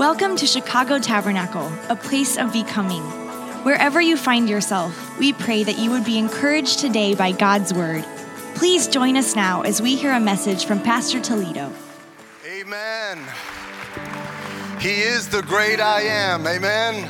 [0.00, 3.02] Welcome to Chicago Tabernacle, a place of becoming.
[3.64, 8.02] Wherever you find yourself, we pray that you would be encouraged today by God's word.
[8.54, 11.70] Please join us now as we hear a message from Pastor Toledo.
[12.46, 13.22] Amen.
[14.78, 16.46] He is the great I am.
[16.46, 17.06] Amen.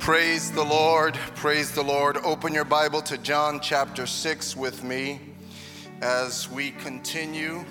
[0.00, 1.14] Praise the Lord.
[1.36, 2.16] Praise the Lord.
[2.24, 5.20] Open your Bible to John chapter 6 with me
[6.02, 7.64] as we continue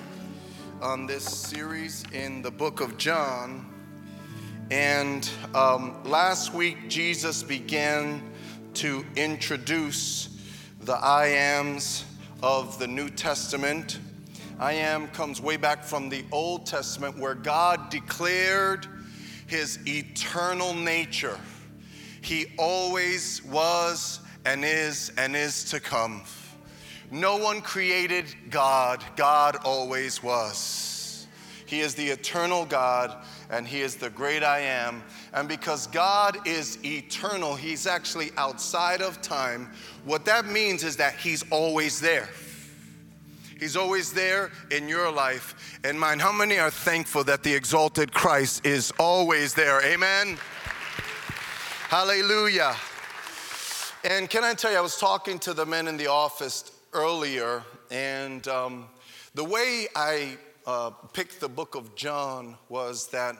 [0.81, 3.68] on this series in the book of John.
[4.71, 8.21] And um, last week, Jesus began
[8.75, 10.37] to introduce
[10.81, 12.05] the I ams
[12.43, 13.99] of the New Testament.
[14.59, 18.85] I am comes way back from the Old Testament where God declared
[19.47, 21.39] his eternal nature.
[22.21, 26.21] He always was and is and is to come.
[27.09, 31.25] No one created God, God always was.
[31.65, 33.17] He is the eternal God
[33.49, 35.03] and He is the great I am.
[35.33, 39.69] And because God is eternal, He's actually outside of time.
[40.05, 42.29] What that means is that He's always there.
[43.59, 46.19] He's always there in your life and mine.
[46.19, 49.83] How many are thankful that the exalted Christ is always there?
[49.83, 50.37] Amen.
[51.89, 52.75] Hallelujah.
[54.05, 57.63] And can I tell you, I was talking to the men in the office earlier,
[57.91, 58.87] and um,
[59.35, 60.37] the way I
[60.69, 63.35] uh, picked the book of John was that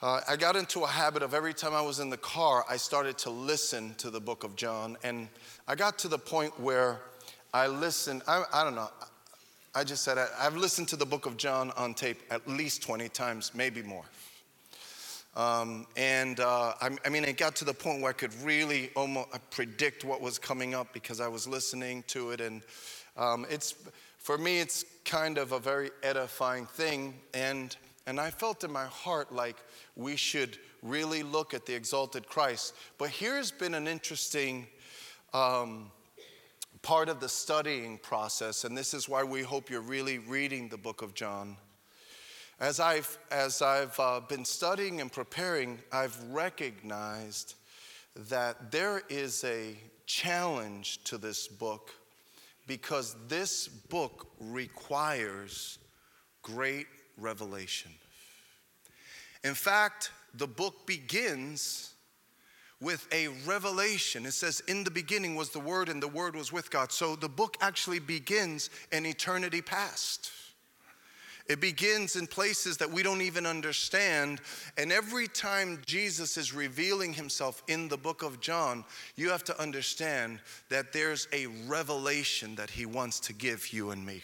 [0.00, 2.76] uh, I got into a habit of every time I was in the car, I
[2.76, 4.96] started to listen to the book of John.
[5.02, 5.28] And
[5.66, 7.00] I got to the point where
[7.52, 8.88] I listened, I, I don't know,
[9.74, 12.80] I just said I, I've listened to the book of John on tape at least
[12.80, 14.04] 20 times, maybe more.
[15.34, 18.90] Um, and uh, I, I, mean, it got to the point where I could really
[18.94, 22.40] almost predict what was coming up because I was listening to it.
[22.40, 22.62] And
[23.16, 23.74] um, it's,
[24.26, 27.14] for me, it's kind of a very edifying thing.
[27.32, 27.76] And,
[28.08, 29.54] and I felt in my heart like
[29.94, 32.74] we should really look at the exalted Christ.
[32.98, 34.66] But here's been an interesting
[35.32, 35.92] um,
[36.82, 40.76] part of the studying process, and this is why we hope you're really reading the
[40.76, 41.56] book of John.
[42.58, 47.54] As I've, as I've uh, been studying and preparing, I've recognized
[48.16, 51.92] that there is a challenge to this book
[52.66, 55.78] because this book requires
[56.42, 57.92] great revelation.
[59.44, 61.94] In fact, the book begins
[62.80, 64.26] with a revelation.
[64.26, 66.92] It says, In the beginning was the Word, and the Word was with God.
[66.92, 70.30] So the book actually begins in eternity past.
[71.48, 74.40] It begins in places that we don't even understand.
[74.76, 78.84] And every time Jesus is revealing himself in the book of John,
[79.14, 80.40] you have to understand
[80.70, 84.22] that there's a revelation that he wants to give you and me.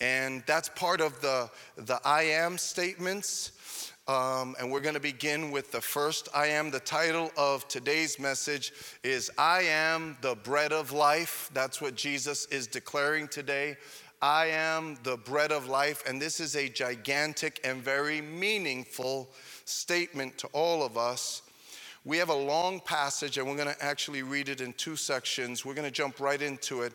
[0.00, 3.52] And that's part of the, the I am statements.
[4.08, 6.70] Um, and we're going to begin with the first I am.
[6.70, 8.72] The title of today's message
[9.02, 11.50] is I am the bread of life.
[11.52, 13.76] That's what Jesus is declaring today.
[14.22, 16.02] I am the bread of life.
[16.06, 19.30] And this is a gigantic and very meaningful
[19.64, 21.42] statement to all of us.
[22.04, 25.64] We have a long passage, and we're going to actually read it in two sections.
[25.64, 26.92] We're going to jump right into it.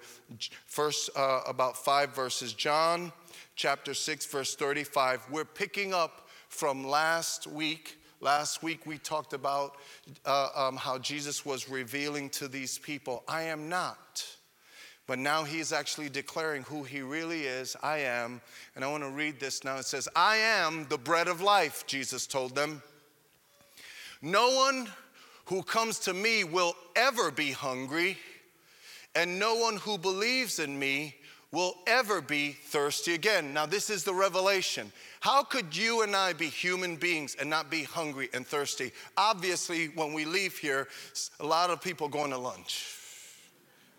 [0.65, 2.53] First, uh, about five verses.
[2.53, 3.11] John
[3.55, 5.27] chapter 6, verse 35.
[5.29, 7.97] We're picking up from last week.
[8.21, 9.75] Last week, we talked about
[10.25, 14.25] uh, um, how Jesus was revealing to these people, I am not.
[15.07, 17.75] But now he's actually declaring who he really is.
[17.81, 18.41] I am.
[18.75, 19.77] And I want to read this now.
[19.77, 22.81] It says, I am the bread of life, Jesus told them.
[24.21, 24.87] No one
[25.45, 28.17] who comes to me will ever be hungry,
[29.15, 31.15] and no one who believes in me
[31.51, 33.53] will ever be thirsty again.
[33.53, 34.91] Now, this is the revelation.
[35.19, 38.93] How could you and I be human beings and not be hungry and thirsty?
[39.17, 40.87] Obviously, when we leave here,
[41.41, 42.95] a lot of people going to lunch,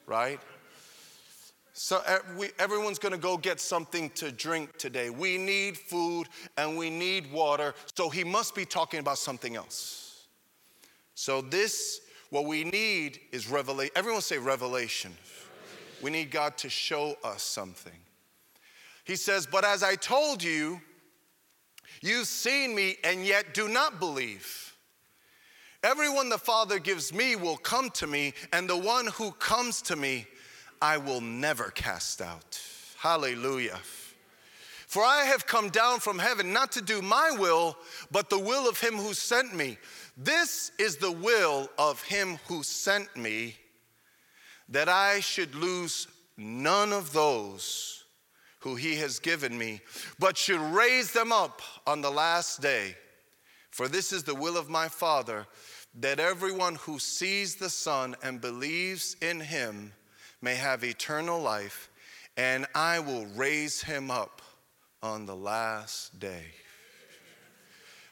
[0.07, 0.41] right?
[1.75, 5.11] So eh, we, everyone's going to go get something to drink today.
[5.11, 7.75] We need food and we need water.
[7.95, 10.03] So he must be talking about something else.
[11.15, 13.93] So, this, what we need is revelation.
[13.95, 15.13] Everyone say revelation.
[15.13, 16.03] revelation.
[16.03, 17.93] We need God to show us something.
[19.05, 20.81] He says, But as I told you,
[22.01, 24.75] you've seen me and yet do not believe.
[25.85, 29.97] Everyone the Father gives me will come to me, and the one who comes to
[29.97, 30.27] me,
[30.83, 32.61] I will never cast out.
[32.99, 33.79] Hallelujah.
[34.89, 37.77] For I have come down from heaven not to do my will,
[38.11, 39.79] but the will of him who sent me.
[40.17, 43.57] This is the will of him who sent me,
[44.69, 48.05] that I should lose none of those
[48.59, 49.83] who he has given me,
[50.19, 52.97] but should raise them up on the last day.
[53.71, 55.47] For this is the will of my Father,
[56.01, 59.93] that everyone who sees the Son and believes in him
[60.43, 61.89] may have eternal life,
[62.37, 64.43] and I will raise him up
[65.03, 66.45] on the last day.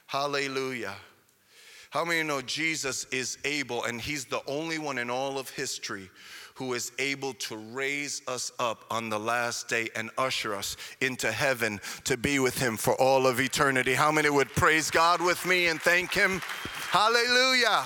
[0.07, 0.95] Hallelujah.
[1.91, 6.09] How many know Jesus is able, and he's the only one in all of history
[6.61, 11.33] who is able to raise us up on the last day and usher us into
[11.33, 13.95] heaven to be with Him for all of eternity.
[13.95, 16.43] How many would praise God with me and thank Him?
[16.91, 17.85] Hallelujah.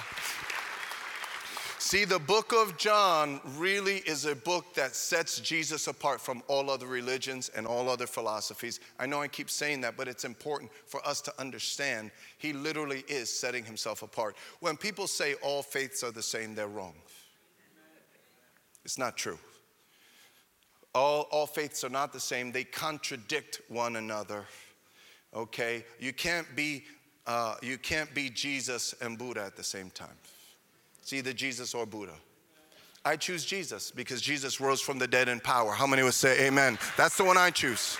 [1.86, 6.70] See, the book of John really is a book that sets Jesus apart from all
[6.70, 8.81] other religions and all other philosophies.
[8.98, 13.04] I know I keep saying that, but it's important for us to understand he literally
[13.06, 14.34] is setting himself apart.
[14.60, 16.94] When people say all faiths are the same, they're wrong.
[18.86, 19.38] It's not true.
[20.94, 24.46] All, all faiths are not the same, they contradict one another.
[25.36, 25.84] Okay?
[26.00, 26.84] You can't be
[27.26, 30.16] uh, you can't be Jesus and Buddha at the same time.
[31.05, 32.15] It's either Jesus or Buddha.
[33.05, 35.73] I choose Jesus because Jesus rose from the dead in power.
[35.73, 36.79] How many would say amen?
[36.97, 37.99] That's the one I choose.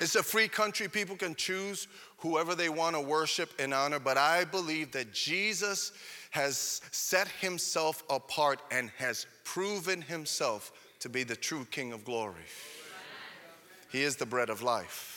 [0.00, 0.88] It's a free country.
[0.88, 5.92] People can choose whoever they want to worship and honor, but I believe that Jesus
[6.30, 12.46] has set himself apart and has proven himself to be the true King of glory.
[13.92, 15.13] He is the bread of life.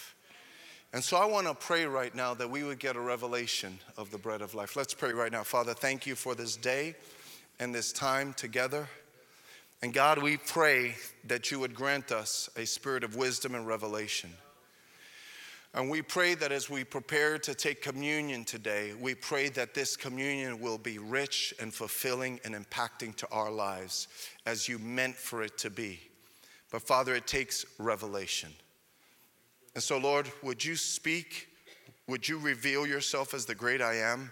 [0.94, 4.10] And so I want to pray right now that we would get a revelation of
[4.10, 4.76] the bread of life.
[4.76, 5.44] Let's pray right now.
[5.44, 6.96] Father, thank you for this day
[7.60, 8.88] and this time together.
[9.82, 10.96] And God, we pray
[11.26, 14.32] that you would grant us a spirit of wisdom and revelation.
[15.74, 19.96] And we pray that as we prepare to take communion today, we pray that this
[19.96, 24.08] communion will be rich and fulfilling and impacting to our lives
[24.46, 26.00] as you meant for it to be.
[26.72, 28.50] But Father, it takes revelation.
[29.78, 31.50] And so, Lord, would you speak?
[32.08, 34.32] Would you reveal yourself as the great I am?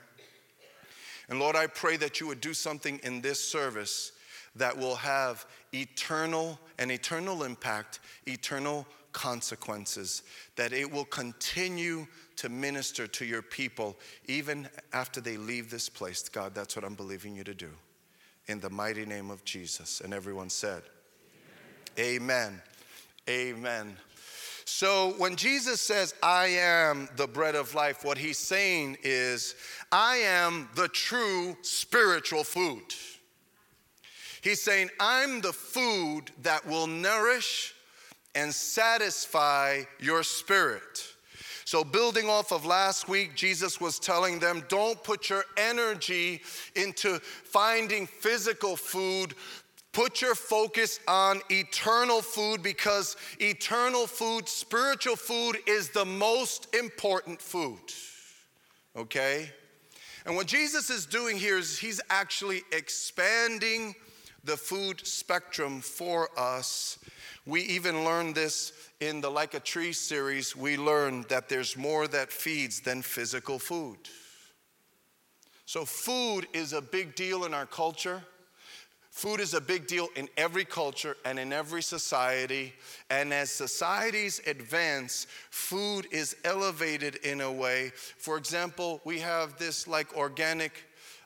[1.29, 4.13] And Lord, I pray that you would do something in this service
[4.55, 10.23] that will have eternal and eternal impact, eternal consequences,
[10.55, 12.07] that it will continue
[12.37, 13.95] to minister to your people
[14.27, 16.27] even after they leave this place.
[16.27, 17.69] God, that's what I'm believing you to do.
[18.47, 20.01] In the mighty name of Jesus.
[20.01, 20.81] And everyone said,
[21.99, 22.59] Amen.
[23.29, 23.59] Amen.
[23.87, 23.97] Amen.
[24.65, 29.55] So when Jesus says, I am the bread of life, what he's saying is,
[29.91, 32.83] I am the true spiritual food.
[34.41, 37.73] He's saying, I'm the food that will nourish
[38.33, 41.15] and satisfy your spirit.
[41.65, 46.41] So, building off of last week, Jesus was telling them don't put your energy
[46.75, 49.33] into finding physical food.
[49.95, 57.41] Put your focus on eternal food because eternal food, spiritual food, is the most important
[57.41, 57.79] food.
[58.95, 59.49] Okay?
[60.25, 63.95] And what Jesus is doing here is he's actually expanding
[64.43, 66.99] the food spectrum for us
[67.45, 70.55] we even learned this in the Like a Tree series.
[70.55, 73.97] We learned that there's more that feeds than physical food.
[75.67, 78.23] So, food is a big deal in our culture.
[79.15, 82.73] Food is a big deal in every culture and in every society.
[83.09, 87.93] And as societies advance, food is elevated in a way.
[87.95, 90.83] For example, we have this like organic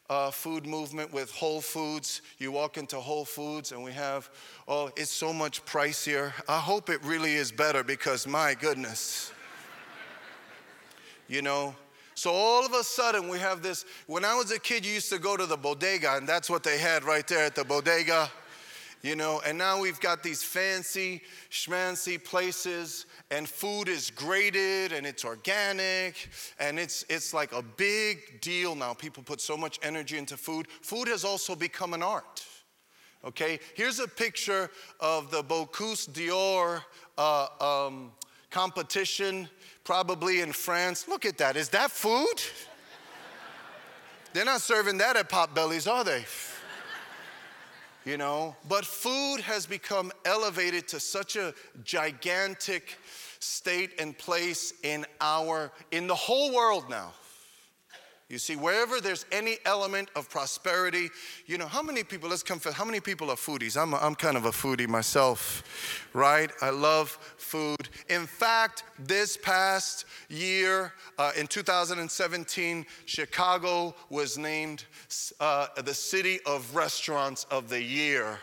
[0.08, 2.22] uh, food movement with Whole Foods.
[2.38, 4.30] You walk into Whole Foods and we have,
[4.68, 6.32] oh, it's so much pricier.
[6.48, 9.32] I hope it really is better because my goodness.
[11.28, 11.74] you know,
[12.20, 13.86] so all of a sudden we have this.
[14.08, 16.64] When I was a kid, you used to go to the bodega, and that's what
[16.64, 18.30] they had right there at the bodega
[19.02, 25.08] you know, and now we've got these fancy, schmancy places, and food is graded and
[25.08, 28.94] it's organic, and it's, it's like a big deal now.
[28.94, 30.68] People put so much energy into food.
[30.82, 32.44] Food has also become an art.
[33.24, 36.84] Okay, here's a picture of the Bocuse d'Or
[37.18, 38.12] uh, um,
[38.50, 39.48] competition,
[39.90, 41.08] probably in France.
[41.08, 41.58] Look at that.
[41.58, 42.36] Is that food?
[44.34, 46.26] They're not serving that at Potbellies, are they?
[48.06, 48.56] you know.
[48.68, 53.00] But food has become elevated to such a gigantic
[53.40, 57.12] state and place in our, in the whole world now.
[58.30, 61.10] You see, wherever there's any element of prosperity,
[61.48, 63.76] you know, how many people, let's confess, how many people are foodies?
[63.76, 65.64] I'm, a, I'm kind of a foodie myself,
[66.14, 66.52] right?
[66.62, 67.90] I love food.
[68.08, 74.86] In fact, this past year, uh, in 2017, Chicago was named
[75.40, 78.38] uh, the city of restaurants of the year.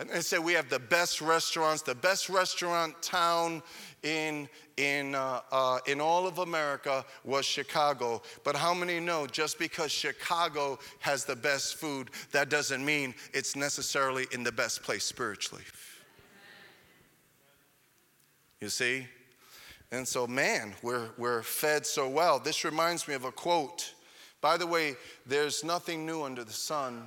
[0.00, 3.62] And they said we have the best restaurants, the best restaurant town
[4.02, 8.22] in, in, uh, uh, in all of America was Chicago.
[8.44, 13.56] But how many know just because Chicago has the best food, that doesn't mean it's
[13.56, 15.64] necessarily in the best place spiritually?
[18.60, 19.06] You see?
[19.90, 22.38] And so, man, we're, we're fed so well.
[22.38, 23.94] This reminds me of a quote.
[24.40, 24.94] By the way,
[25.26, 27.06] there's nothing new under the sun.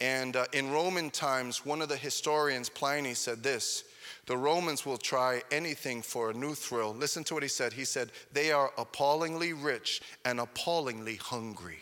[0.00, 3.84] And uh, in Roman times, one of the historians, Pliny, said this
[4.26, 6.94] the Romans will try anything for a new thrill.
[6.94, 7.72] Listen to what he said.
[7.72, 11.80] He said, They are appallingly rich and appallingly hungry.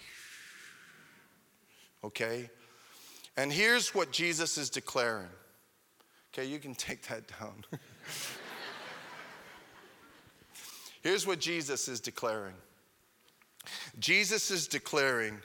[2.02, 2.48] Okay?
[3.36, 5.28] And here's what Jesus is declaring.
[6.32, 7.64] Okay, you can take that down.
[11.02, 12.54] here's what Jesus is declaring
[13.98, 15.38] Jesus is declaring,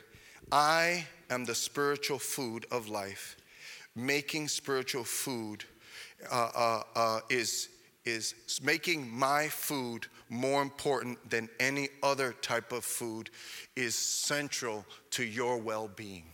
[0.50, 3.36] I am the spiritual food of life,
[3.96, 5.66] making spiritual food
[6.32, 7.70] uh, uh, uh, is,
[8.06, 13.30] is making my food more important than any other type of food
[13.76, 16.26] is central to your well being.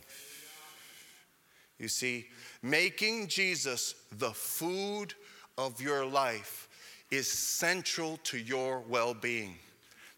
[1.78, 2.26] You see,
[2.62, 5.14] making Jesus the food
[5.58, 6.68] of your life
[7.10, 9.56] is central to your well being.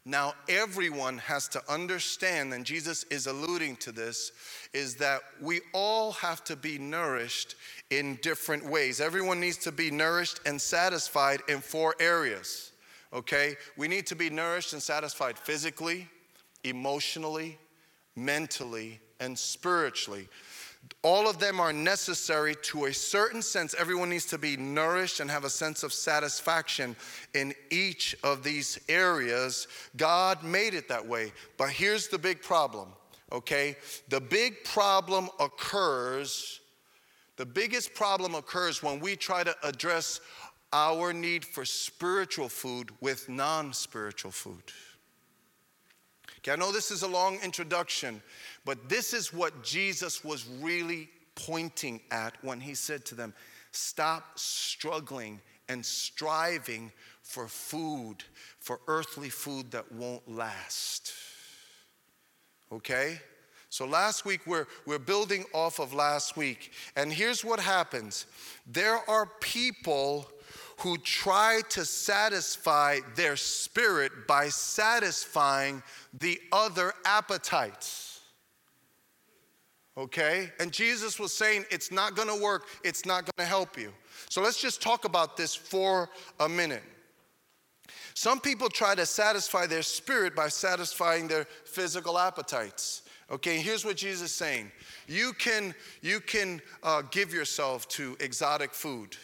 [0.07, 4.33] Now, everyone has to understand, and Jesus is alluding to this,
[4.75, 7.55] is that we all have to be nourished
[7.91, 9.01] in different ways.
[9.01, 12.73] Everyone needs to be nourished and satisfied in four areas,
[13.13, 13.57] okay?
[13.77, 16.09] We need to be nourished and satisfied physically,
[16.65, 17.59] emotionally,
[18.17, 20.29] mentally, and spiritually.
[21.03, 23.75] All of them are necessary to a certain sense.
[23.79, 26.97] Everyone needs to be nourished and have a sense of satisfaction
[27.35, 29.67] in each of these areas.
[29.97, 31.33] God made it that way.
[31.57, 32.89] But here's the big problem,
[33.33, 33.77] okay?
[34.09, 36.61] The big problem occurs,
[37.37, 40.21] the biggest problem occurs when we try to address
[40.73, 44.63] our need for spiritual food with non spiritual food.
[46.39, 48.21] Okay, I know this is a long introduction,
[48.65, 53.33] but this is what Jesus was really pointing at when he said to them,
[53.73, 58.17] Stop struggling and striving for food,
[58.61, 61.13] for earthly food that won't last.
[62.71, 63.19] Okay?
[63.75, 66.71] So last week, we're, we're building off of last week.
[66.95, 68.27] And here's what happens
[68.69, 70.31] there are people
[70.79, 75.83] who try to satisfy their spirit by satisfying
[76.21, 78.21] the other appetites.
[79.99, 80.53] Okay?
[80.61, 83.93] And Jesus was saying it's not gonna work, it's not gonna help you.
[84.31, 86.85] So let's just talk about this for a minute.
[88.15, 93.03] Some people try to satisfy their spirit by satisfying their physical appetites.
[93.31, 94.71] Okay, here's what Jesus is saying.
[95.09, 99.17] You can, you can uh, give yourself to exotic food.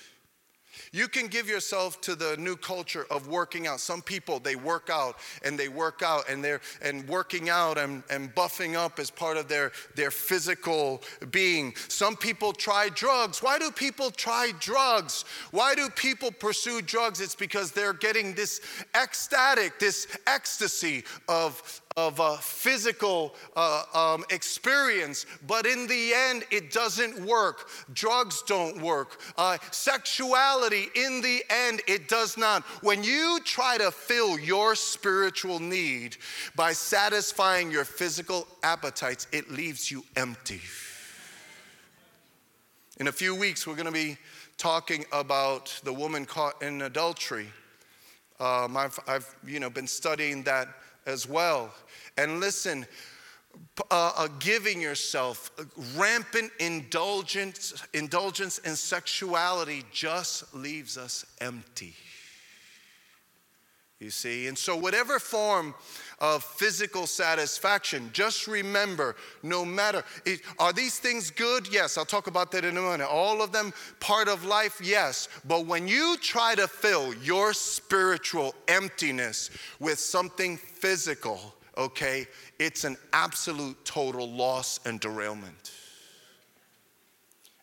[0.93, 3.81] You can give yourself to the new culture of working out.
[3.81, 8.03] Some people they work out and they work out and they're and working out and,
[8.11, 11.75] and buffing up as part of their, their physical being.
[11.89, 13.43] Some people try drugs.
[13.43, 15.25] Why do people try drugs?
[15.53, 17.21] Why do people pursue drugs?
[17.21, 18.61] It's because they're getting this
[18.95, 26.73] ecstatic, this ecstasy of, of a physical uh, um, experience, but in the end, it
[26.73, 27.69] doesn't work.
[27.93, 29.21] Drugs don't work.
[29.37, 32.63] Uh, sexuality, in the end, it does not.
[32.83, 36.17] When you try to fill your spiritual need
[36.57, 40.61] by satisfying your physical appetites, it leaves you empty.
[42.99, 44.19] In a few weeks, we're going to be
[44.57, 47.49] talking about the woman caught in adultery.
[48.39, 50.69] Um, I've, I've, you know, been studying that
[51.07, 51.73] as well.
[52.21, 52.87] And listen,
[53.91, 55.65] uh, uh, giving yourself uh,
[55.97, 61.95] rampant indulgence, indulgence in sexuality just leaves us empty.
[64.01, 64.49] You see?
[64.49, 65.75] And so, whatever form
[66.19, 70.05] of physical satisfaction, just remember no matter,
[70.59, 71.73] are these things good?
[71.73, 73.09] Yes, I'll talk about that in a minute.
[73.09, 74.79] All of them part of life?
[74.83, 75.29] Yes.
[75.47, 82.27] But when you try to fill your spiritual emptiness with something physical, okay,
[82.61, 85.73] it's an absolute total loss and derailment.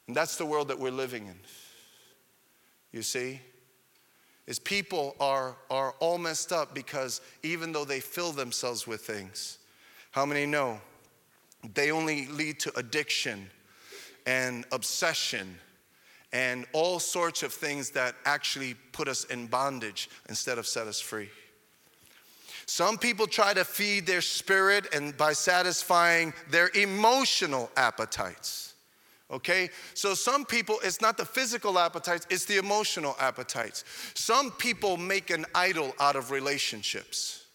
[0.08, 1.40] And that's the world that we're living in.
[2.92, 3.40] You see?
[4.48, 9.60] is people are, are all messed up because even though they fill themselves with things,
[10.12, 10.80] how many know
[11.74, 13.50] they only lead to addiction
[14.26, 15.58] and obsession
[16.32, 21.00] and all sorts of things that actually put us in bondage instead of set us
[21.00, 21.30] free.
[22.68, 28.74] Some people try to feed their spirit and by satisfying their emotional appetites.
[29.32, 29.70] Okay?
[29.94, 33.86] So some people, it's not the physical appetites, it's the emotional appetites.
[34.16, 37.46] Some people make an idol out of relationships.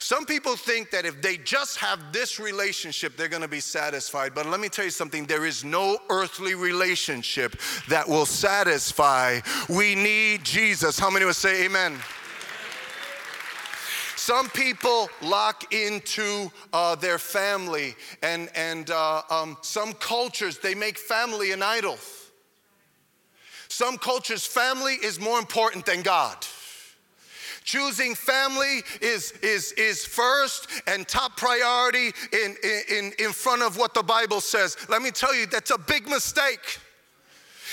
[0.00, 4.34] Some people think that if they just have this relationship, they're gonna be satisfied.
[4.34, 7.54] But let me tell you something there is no earthly relationship
[7.88, 9.38] that will satisfy.
[9.68, 10.98] We need Jesus.
[10.98, 12.00] How many would say amen?
[14.22, 20.96] Some people lock into uh, their family, and, and uh, um, some cultures, they make
[20.96, 21.98] family an idol.
[23.66, 26.36] Some cultures, family is more important than God.
[27.64, 32.54] Choosing family is, is, is first and top priority in,
[32.88, 34.76] in, in front of what the Bible says.
[34.88, 36.78] Let me tell you, that's a big mistake.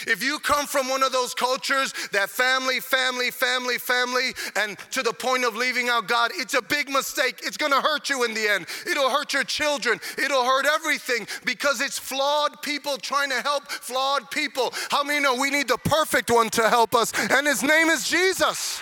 [0.07, 5.03] If you come from one of those cultures that family, family, family, family, and to
[5.03, 7.41] the point of leaving out God, it's a big mistake.
[7.43, 8.67] It's gonna hurt you in the end.
[8.89, 9.99] It'll hurt your children.
[10.17, 14.73] It'll hurt everything because it's flawed people trying to help flawed people.
[14.89, 17.11] How many know we need the perfect one to help us?
[17.31, 18.79] And his name is Jesus.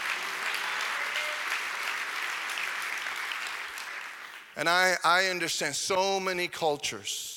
[4.55, 7.37] And I, I understand so many cultures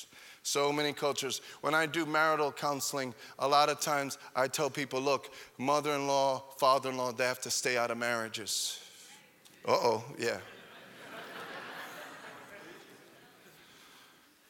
[0.50, 1.40] so many cultures.
[1.60, 6.08] When I do marital counseling, a lot of times I tell people look, mother in
[6.08, 8.80] law, father in law, they have to stay out of marriages.
[9.66, 10.38] Uh oh, yeah.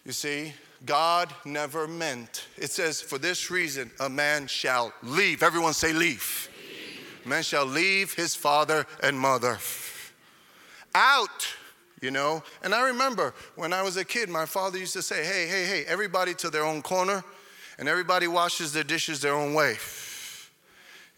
[0.07, 0.55] you see,
[0.87, 5.43] God never meant, it says, for this reason, a man shall leave.
[5.43, 6.49] Everyone say, leave.
[6.57, 7.27] leave.
[7.27, 9.59] Man shall leave his father and mother.
[10.95, 11.55] Out
[12.01, 12.43] you know?
[12.63, 15.65] And I remember when I was a kid, my father used to say, hey, hey,
[15.65, 17.23] hey, everybody to their own corner,
[17.79, 19.77] and everybody washes their dishes their own way.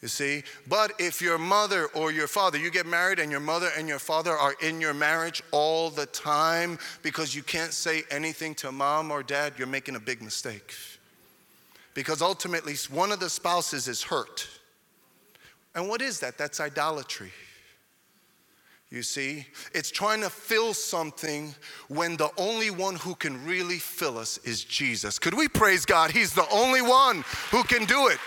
[0.01, 0.43] You see?
[0.69, 4.01] But if your mother or your father, you get married and your mother and your
[4.01, 9.13] father are in your marriage all the time because you can't say anything to mom
[9.13, 10.75] or dad, you're making a big mistake.
[11.95, 14.49] Because ultimately, one of the spouses is hurt.
[15.75, 16.37] And what is that?
[16.37, 17.33] That's idolatry.
[18.93, 21.55] You see, it's trying to fill something
[21.89, 25.19] when the only one who can really fill us is Jesus.
[25.19, 26.11] Could we praise God?
[26.11, 28.19] He's the only one who can do it.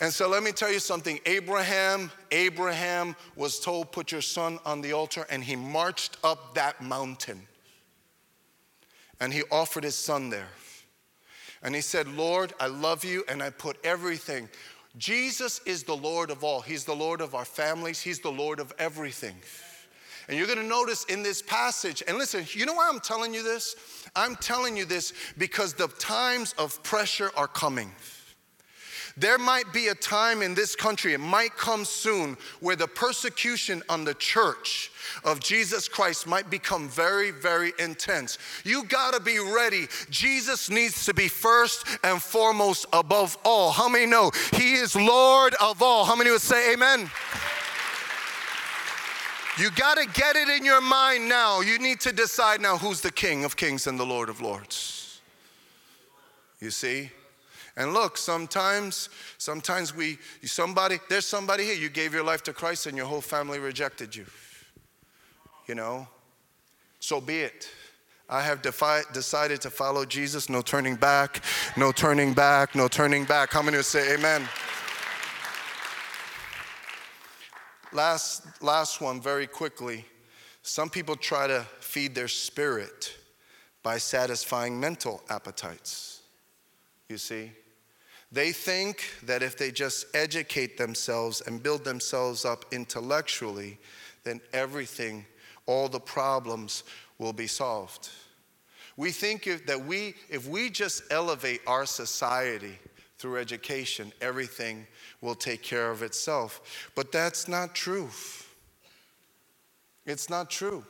[0.00, 1.20] And so let me tell you something.
[1.26, 6.80] Abraham, Abraham was told, put your son on the altar, and he marched up that
[6.82, 7.42] mountain.
[9.20, 10.48] And he offered his son there.
[11.62, 14.48] And he said, Lord, I love you, and I put everything
[14.98, 16.60] Jesus is the Lord of all.
[16.60, 19.36] He's the Lord of our families, He's the Lord of everything.
[20.28, 23.32] And you're going to notice in this passage, and listen, you know why I'm telling
[23.32, 23.76] you this?
[24.16, 27.92] I'm telling you this because the times of pressure are coming.
[29.18, 33.82] There might be a time in this country, it might come soon, where the persecution
[33.88, 34.90] on the church
[35.24, 38.38] of Jesus Christ might become very, very intense.
[38.64, 39.88] You gotta be ready.
[40.10, 43.70] Jesus needs to be first and foremost above all.
[43.70, 46.04] How many know He is Lord of all?
[46.04, 47.10] How many would say amen?
[49.58, 51.62] You got to get it in your mind now.
[51.62, 55.22] You need to decide now who's the King of Kings and the Lord of Lords.
[56.60, 57.10] You see?
[57.76, 62.86] And look, sometimes, sometimes we, somebody, there's somebody here, you gave your life to Christ
[62.86, 64.24] and your whole family rejected you.
[65.66, 66.08] You know?
[67.00, 67.68] So be it.
[68.28, 71.44] I have defi- decided to follow Jesus, no turning back,
[71.76, 73.52] no turning back, no turning back.
[73.52, 74.48] How many would say amen?
[77.92, 80.04] Last, last one, very quickly.
[80.62, 83.16] Some people try to feed their spirit
[83.82, 86.22] by satisfying mental appetites.
[87.08, 87.52] You see?
[88.32, 93.78] They think that if they just educate themselves and build themselves up intellectually,
[94.24, 95.24] then everything,
[95.66, 96.82] all the problems
[97.18, 98.10] will be solved.
[98.96, 102.78] We think if, that we, if we just elevate our society
[103.18, 104.86] through education, everything
[105.20, 106.90] will take care of itself.
[106.94, 108.08] But that's not true.
[110.04, 110.84] It's not true.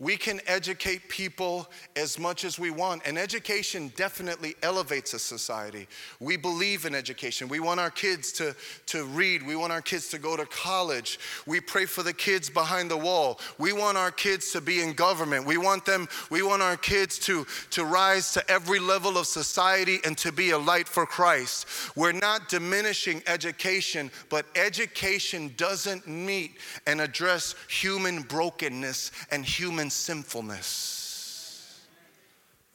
[0.00, 5.88] We can educate people as much as we want, and education definitely elevates a society.
[6.20, 7.48] We believe in education.
[7.48, 8.54] We want our kids to,
[8.86, 11.18] to read, we want our kids to go to college.
[11.46, 13.40] We pray for the kids behind the wall.
[13.58, 15.44] We want our kids to be in government.
[15.44, 19.98] We want them, we want our kids to, to rise to every level of society
[20.04, 21.66] and to be a light for Christ.
[21.96, 30.88] We're not diminishing education, but education doesn't meet and address human brokenness and human sinfulness.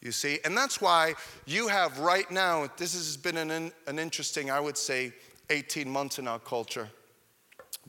[0.02, 0.40] You see?
[0.44, 1.14] And that's why
[1.46, 5.14] you have right now, this has been an, an interesting, I would say,
[5.50, 6.90] 18 months in our culture.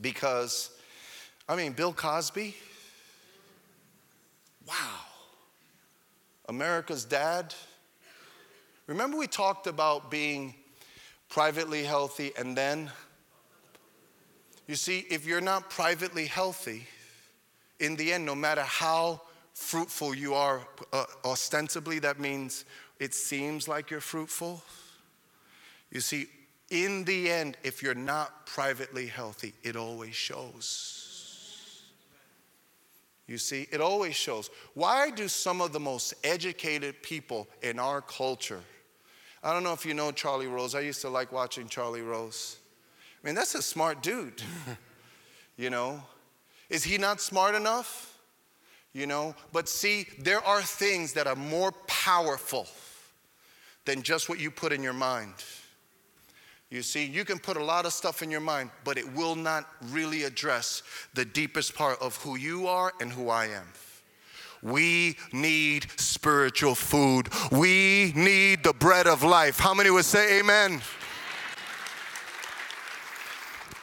[0.00, 0.70] Because,
[1.48, 2.54] I mean, Bill Cosby,
[4.66, 5.00] wow.
[6.48, 7.54] America's dad.
[8.87, 10.54] Remember, we talked about being
[11.28, 12.90] privately healthy and then?
[14.66, 16.87] You see, if you're not privately healthy,
[17.84, 19.20] in the end, no matter how
[19.52, 22.64] fruitful you are, uh, ostensibly, that means
[22.98, 24.62] it seems like you're fruitful.
[25.90, 26.26] You see,
[26.70, 31.00] in the end, if you're not privately healthy, it always shows.
[33.26, 34.50] You see, it always shows.
[34.74, 38.60] Why do some of the most educated people in our culture,
[39.42, 42.56] I don't know if you know Charlie Rose, I used to like watching Charlie Rose.
[43.22, 44.42] I mean, that's a smart dude,
[45.56, 46.02] you know.
[46.74, 48.18] Is he not smart enough?
[48.92, 52.66] You know, but see, there are things that are more powerful
[53.84, 55.34] than just what you put in your mind.
[56.70, 59.37] You see, you can put a lot of stuff in your mind, but it will
[59.37, 60.82] not really address
[61.14, 63.68] the deepest part of who you are and who I am.
[64.60, 67.28] We need spiritual food.
[67.52, 69.60] We need the bread of life.
[69.60, 70.82] How many would say amen?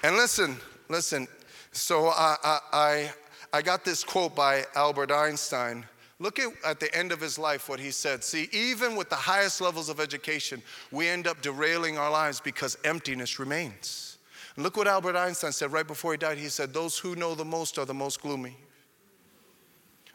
[0.04, 0.58] And listen,
[0.90, 1.30] listen.
[1.72, 3.14] So I, I, I,
[3.54, 5.86] I got this quote by Albert Einstein
[6.22, 8.24] Look at, at the end of his life what he said.
[8.24, 12.78] See, even with the highest levels of education, we end up derailing our lives because
[12.84, 14.20] emptiness remains.
[14.56, 16.38] And look what Albert Einstein said right before he died.
[16.38, 18.56] He said, Those who know the most are the most gloomy.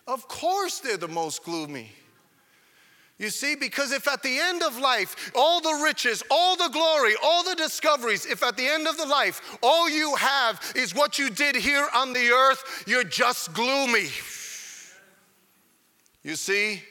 [0.07, 1.91] Of course, they're the most gloomy.
[3.19, 7.15] You see, because if at the end of life, all the riches, all the glory,
[7.23, 11.19] all the discoveries, if at the end of the life, all you have is what
[11.19, 14.09] you did here on the earth, you're just gloomy.
[16.23, 16.83] You see?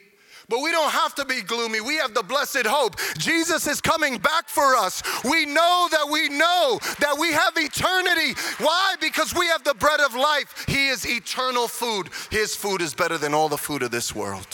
[0.48, 1.80] But we don't have to be gloomy.
[1.80, 2.96] We have the blessed hope.
[3.18, 5.02] Jesus is coming back for us.
[5.24, 8.40] We know that we know that we have eternity.
[8.58, 8.94] Why?
[9.00, 10.64] Because we have the bread of life.
[10.68, 12.10] He is eternal food.
[12.30, 14.46] His food is better than all the food of this world.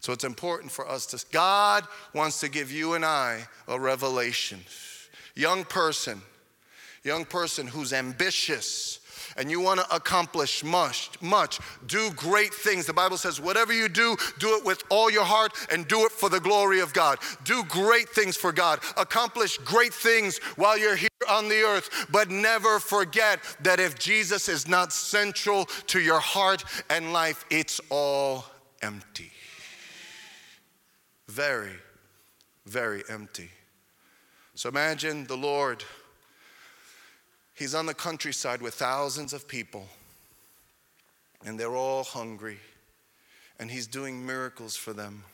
[0.00, 1.84] So it's important for us to, God
[2.14, 4.60] wants to give you and I a revelation.
[5.34, 6.22] Young person,
[7.04, 9.00] young person who's ambitious,
[9.36, 12.86] and you want to accomplish much, much, do great things.
[12.86, 16.12] The Bible says, whatever you do, do it with all your heart and do it
[16.12, 17.18] for the glory of God.
[17.44, 18.80] Do great things for God.
[18.96, 24.48] Accomplish great things while you're here on the earth, but never forget that if Jesus
[24.48, 28.44] is not central to your heart and life, it's all
[28.82, 29.30] empty.
[31.28, 31.76] Very,
[32.66, 33.50] very empty.
[34.54, 35.84] So imagine the Lord
[37.58, 39.88] He's on the countryside with thousands of people,
[41.44, 42.58] and they're all hungry.
[43.58, 45.24] And he's doing miracles for them,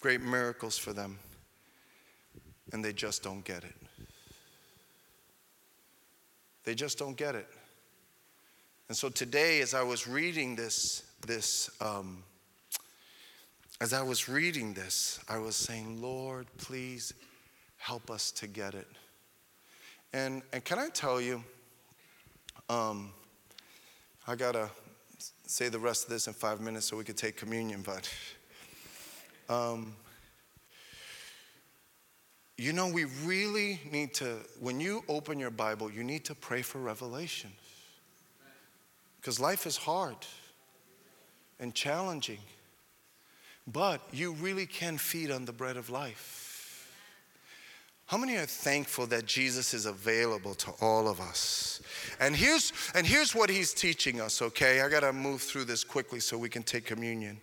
[0.00, 1.18] great miracles for them,
[2.72, 3.74] and they just don't get it.
[6.64, 7.48] They just don't get it.
[8.88, 12.22] And so today, as I was reading this, this um,
[13.80, 17.12] as I was reading this, I was saying, Lord, please
[17.76, 18.88] help us to get it.
[20.12, 21.44] And, and can I tell you,
[22.68, 23.10] um,
[24.26, 24.70] I got to
[25.46, 28.10] say the rest of this in five minutes so we could take communion, but
[29.48, 29.94] um,
[32.56, 36.62] you know, we really need to, when you open your Bible, you need to pray
[36.62, 37.52] for revelation.
[39.20, 40.16] Because life is hard
[41.60, 42.38] and challenging,
[43.66, 46.42] but you really can feed on the bread of life.
[48.06, 51.80] How many are thankful that Jesus is available to all of us?
[52.20, 54.80] And here's, and here's what he's teaching us, okay?
[54.80, 57.40] I gotta move through this quickly so we can take communion.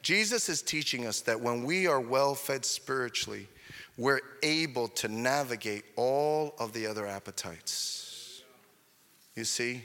[0.00, 3.46] Jesus is teaching us that when we are well fed spiritually,
[3.98, 8.42] we're able to navigate all of the other appetites.
[9.36, 9.84] You see?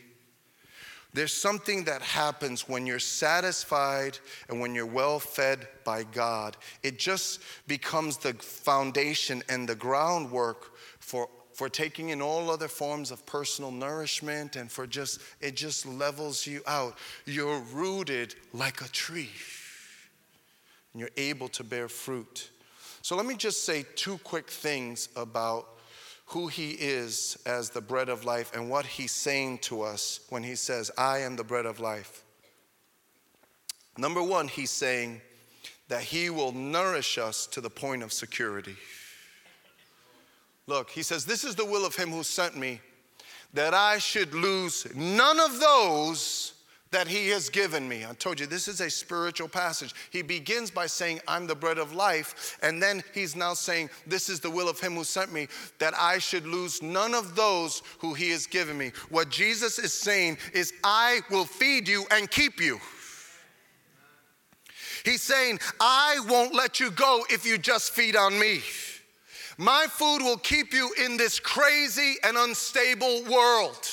[1.16, 6.58] There's something that happens when you're satisfied and when you're well fed by God.
[6.84, 13.12] It just becomes the foundation and the groundwork for, for taking in all other forms
[13.12, 16.98] of personal nourishment and for just, it just levels you out.
[17.26, 19.32] You're rooted like a tree
[20.92, 22.50] and you're able to bear fruit.
[23.04, 25.75] So let me just say two quick things about
[26.28, 30.44] who he is as the bread of life and what he's saying to us when
[30.44, 32.24] he says, I am the bread of life.
[33.98, 35.22] Number one, he's saying
[35.88, 38.76] that he will nourish us to the point of security.
[40.68, 42.82] Look, he says, This is the will of him who sent me,
[43.54, 46.55] that I should lose none of those
[46.96, 48.06] that he has given me.
[48.06, 49.94] I told you this is a spiritual passage.
[50.12, 52.58] He begins by saying, I'm the bread of life.
[52.64, 55.94] And then he's now saying, This is the will of him who sent me, that
[56.00, 58.94] I should lose none of those who he has given me.
[59.10, 62.80] What Jesus is saying is, I will feed you and keep you.
[65.04, 68.62] He's saying, I won't let you go if you just feed on me.
[69.58, 73.86] My food will keep you in this crazy and unstable world.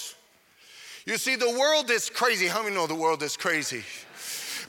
[1.04, 2.46] You see, the world is crazy.
[2.46, 3.82] How many know the world is crazy?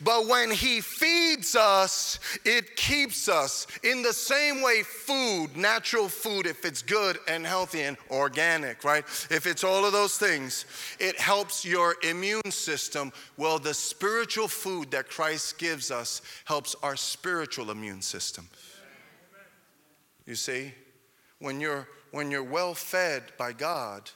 [0.04, 3.68] But when He feeds us, it keeps us.
[3.84, 9.06] In the same way, food, natural food, if it's good and healthy and organic, right?
[9.30, 10.66] If it's all of those things,
[11.00, 13.14] it helps your immune system.
[13.38, 18.50] Well, the spiritual food that Christ gives us helps our spiritual immune system.
[20.26, 20.74] You see,
[21.40, 24.10] when you're, when you're well fed by God,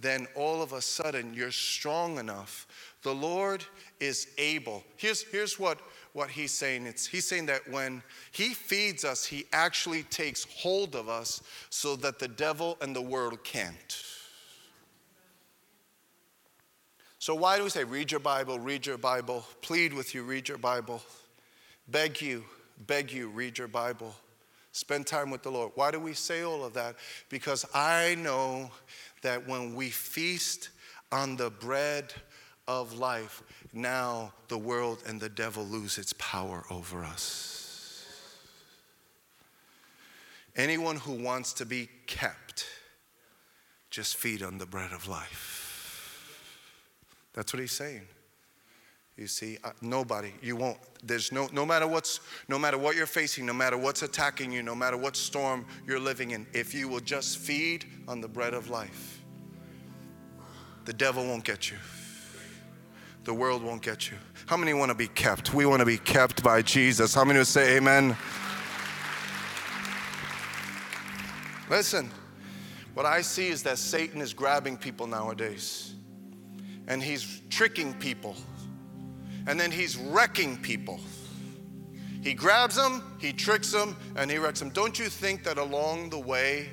[0.00, 2.66] then all of a sudden you're strong enough.
[3.02, 3.64] The Lord
[3.98, 4.82] is able.
[4.96, 5.78] Here's, here's what,
[6.12, 10.94] what he's saying it's, he's saying that when he feeds us, he actually takes hold
[10.94, 14.04] of us so that the devil and the world can't.
[17.18, 20.48] So, why do we say, read your Bible, read your Bible, plead with you, read
[20.48, 21.02] your Bible,
[21.86, 22.44] beg you,
[22.86, 24.14] beg you, read your Bible,
[24.72, 25.72] spend time with the Lord?
[25.74, 26.96] Why do we say all of that?
[27.28, 28.70] Because I know
[29.22, 30.70] that when we feast
[31.12, 32.12] on the bread
[32.66, 38.06] of life, now the world and the devil lose its power over us.
[40.56, 42.66] Anyone who wants to be kept,
[43.90, 45.60] just feed on the bread of life.
[47.32, 48.06] That's what he's saying.
[49.20, 53.44] You see, nobody, you won't, there's no, no matter what's, no matter what you're facing,
[53.44, 57.00] no matter what's attacking you, no matter what storm you're living in, if you will
[57.00, 59.22] just feed on the bread of life,
[60.86, 61.76] the devil won't get you
[63.24, 64.16] the world won't get you.
[64.46, 65.52] How many want to be kept?
[65.52, 67.14] We want to be kept by Jesus.
[67.14, 68.16] How many would say amen?
[71.68, 72.10] Listen,
[72.94, 75.94] what I see is that Satan is grabbing people nowadays
[76.88, 78.34] and he's tricking people
[79.46, 81.00] and then he's wrecking people.
[82.22, 84.70] He grabs them, he tricks them, and he wrecks them.
[84.70, 86.68] Don't you think that along the way,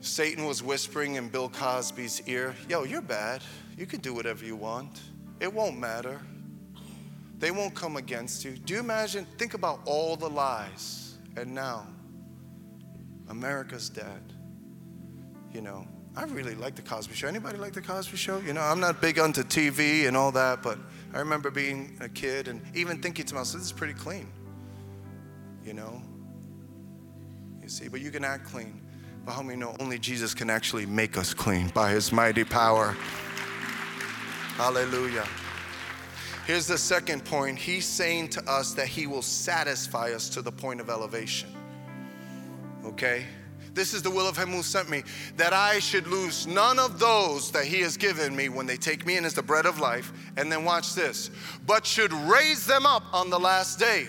[0.00, 3.42] Satan was whispering in Bill Cosby's ear, Yo, you're bad.
[3.76, 5.00] You can do whatever you want.
[5.40, 6.20] It won't matter.
[7.38, 8.52] They won't come against you.
[8.52, 9.26] Do you imagine?
[9.38, 11.18] Think about all the lies.
[11.36, 11.86] And now,
[13.28, 14.32] America's dead.
[15.52, 17.28] You know, I really like the Cosby Show.
[17.28, 18.38] Anybody like the Cosby Show?
[18.38, 20.78] You know, I'm not big onto TV and all that, but
[21.14, 24.26] I remember being a kid and even thinking to myself, this is pretty clean.
[25.64, 26.02] You know?
[27.62, 28.80] You see, but you can act clean.
[29.24, 32.96] But how many know only Jesus can actually make us clean by his mighty power?
[34.56, 35.26] Hallelujah.
[36.46, 37.58] Here's the second point.
[37.58, 41.54] He's saying to us that he will satisfy us to the point of elevation.
[42.84, 43.24] Okay?
[43.74, 45.02] This is the will of him who sent me,
[45.36, 49.04] that I should lose none of those that he has given me when they take
[49.04, 50.12] me in as the bread of life.
[50.36, 51.30] And then watch this,
[51.66, 54.06] but should raise them up on the last day.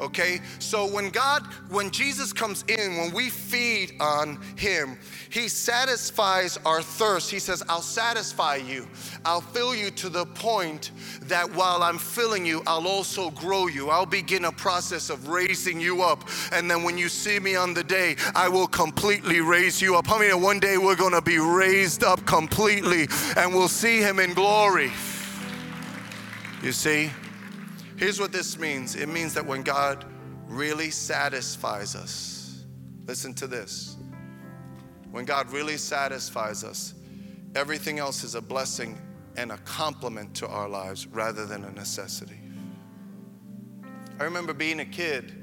[0.00, 0.40] Okay?
[0.58, 4.98] So when God, when Jesus comes in, when we feed on him,
[5.32, 7.30] he satisfies our thirst.
[7.30, 8.86] He says, I'll satisfy you.
[9.24, 10.90] I'll fill you to the point
[11.22, 13.88] that while I'm filling you, I'll also grow you.
[13.88, 16.28] I'll begin a process of raising you up.
[16.52, 20.06] And then when you see me on the day, I will completely raise you up.
[20.06, 24.20] How many one day we're going to be raised up completely and we'll see him
[24.20, 24.92] in glory?
[26.62, 27.10] You see?
[27.96, 30.04] Here's what this means it means that when God
[30.46, 32.66] really satisfies us,
[33.06, 33.96] listen to this
[35.12, 36.94] when God really satisfies us,
[37.54, 38.98] everything else is a blessing
[39.36, 42.40] and a complement to our lives rather than a necessity.
[44.18, 45.34] I remember being a kid,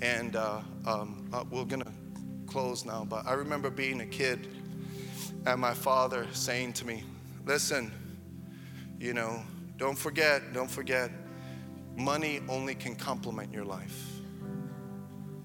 [0.00, 1.92] and uh, um, uh, we're gonna
[2.46, 4.48] close now, but I remember being a kid
[5.46, 7.04] and my father saying to me,
[7.44, 7.90] Listen,
[9.00, 9.42] you know,
[9.78, 11.10] don't forget, don't forget,
[11.96, 14.20] money only can complement your life.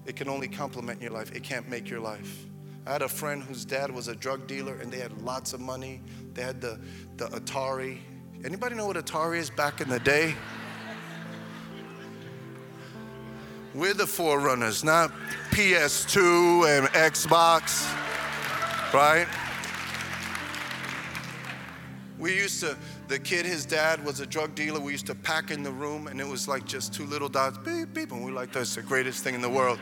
[0.04, 2.46] It can only complement your life, it can't make your life.
[2.86, 5.60] I had a friend whose dad was a drug dealer and they had lots of
[5.60, 6.02] money.
[6.34, 6.78] They had the,
[7.16, 7.98] the Atari.
[8.44, 10.34] Anybody know what Atari is back in the day?
[13.74, 15.10] We're the forerunners, not
[15.50, 17.90] PS2 and Xbox,
[18.92, 19.26] right?
[22.18, 22.76] We used to,
[23.08, 24.78] the kid, his dad was a drug dealer.
[24.78, 27.56] We used to pack in the room and it was like just two little dots,
[27.58, 28.12] beep, beep.
[28.12, 29.80] And we were like, that's the greatest thing in the world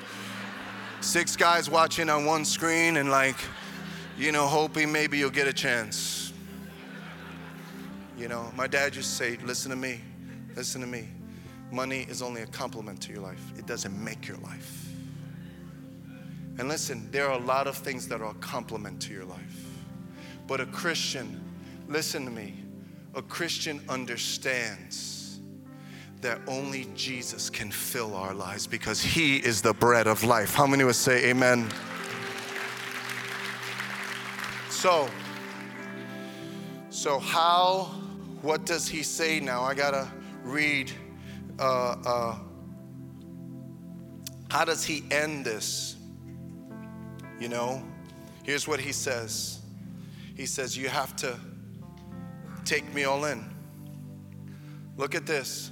[1.03, 3.37] six guys watching on one screen and like,
[4.17, 6.33] you know, hoping maybe you'll get a chance.
[8.17, 10.01] You know, my dad used to say, listen to me,
[10.55, 11.09] listen to me.
[11.71, 14.89] Money is only a complement to your life, it doesn't make your life.
[16.59, 19.67] And listen, there are a lot of things that are a complement to your life.
[20.47, 21.43] But a Christian,
[21.89, 22.63] listen to me,
[23.15, 25.22] a Christian understands
[26.23, 30.55] that only Jesus can fill our lives because He is the bread of life.
[30.55, 31.69] How many would say amen?
[34.71, 35.09] So,
[36.91, 37.91] so how,
[38.41, 39.63] what does He say now?
[39.63, 40.09] I gotta
[40.45, 40.93] read.
[41.59, 42.39] Uh, uh,
[44.49, 45.97] how does He end this?
[47.41, 47.83] You know,
[48.45, 49.61] here's what He says
[50.37, 51.37] He says, You have to
[52.65, 53.45] take me all in.
[54.97, 55.72] Look at this.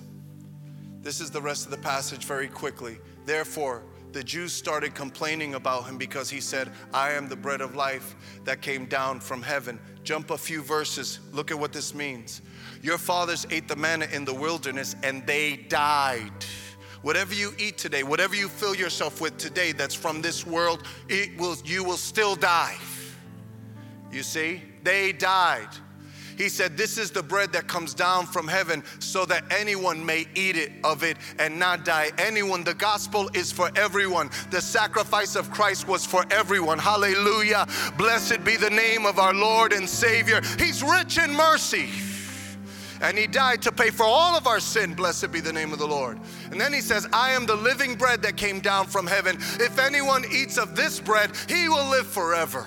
[1.02, 2.98] This is the rest of the passage very quickly.
[3.24, 3.82] Therefore,
[4.12, 8.16] the Jews started complaining about him because he said, I am the bread of life
[8.44, 9.78] that came down from heaven.
[10.02, 11.20] Jump a few verses.
[11.32, 12.42] Look at what this means.
[12.82, 16.32] Your fathers ate the manna in the wilderness and they died.
[17.02, 21.38] Whatever you eat today, whatever you fill yourself with today that's from this world, it
[21.38, 22.76] will, you will still die.
[24.12, 24.62] You see?
[24.82, 25.68] They died.
[26.40, 30.26] He said, This is the bread that comes down from heaven so that anyone may
[30.34, 32.12] eat it of it and not die.
[32.16, 34.30] Anyone, the gospel is for everyone.
[34.50, 36.78] The sacrifice of Christ was for everyone.
[36.78, 37.66] Hallelujah.
[37.98, 40.40] Blessed be the name of our Lord and Savior.
[40.58, 41.90] He's rich in mercy.
[43.02, 44.94] And he died to pay for all of our sin.
[44.94, 46.18] Blessed be the name of the Lord.
[46.50, 49.36] And then he says, I am the living bread that came down from heaven.
[49.36, 52.66] If anyone eats of this bread, he will live forever.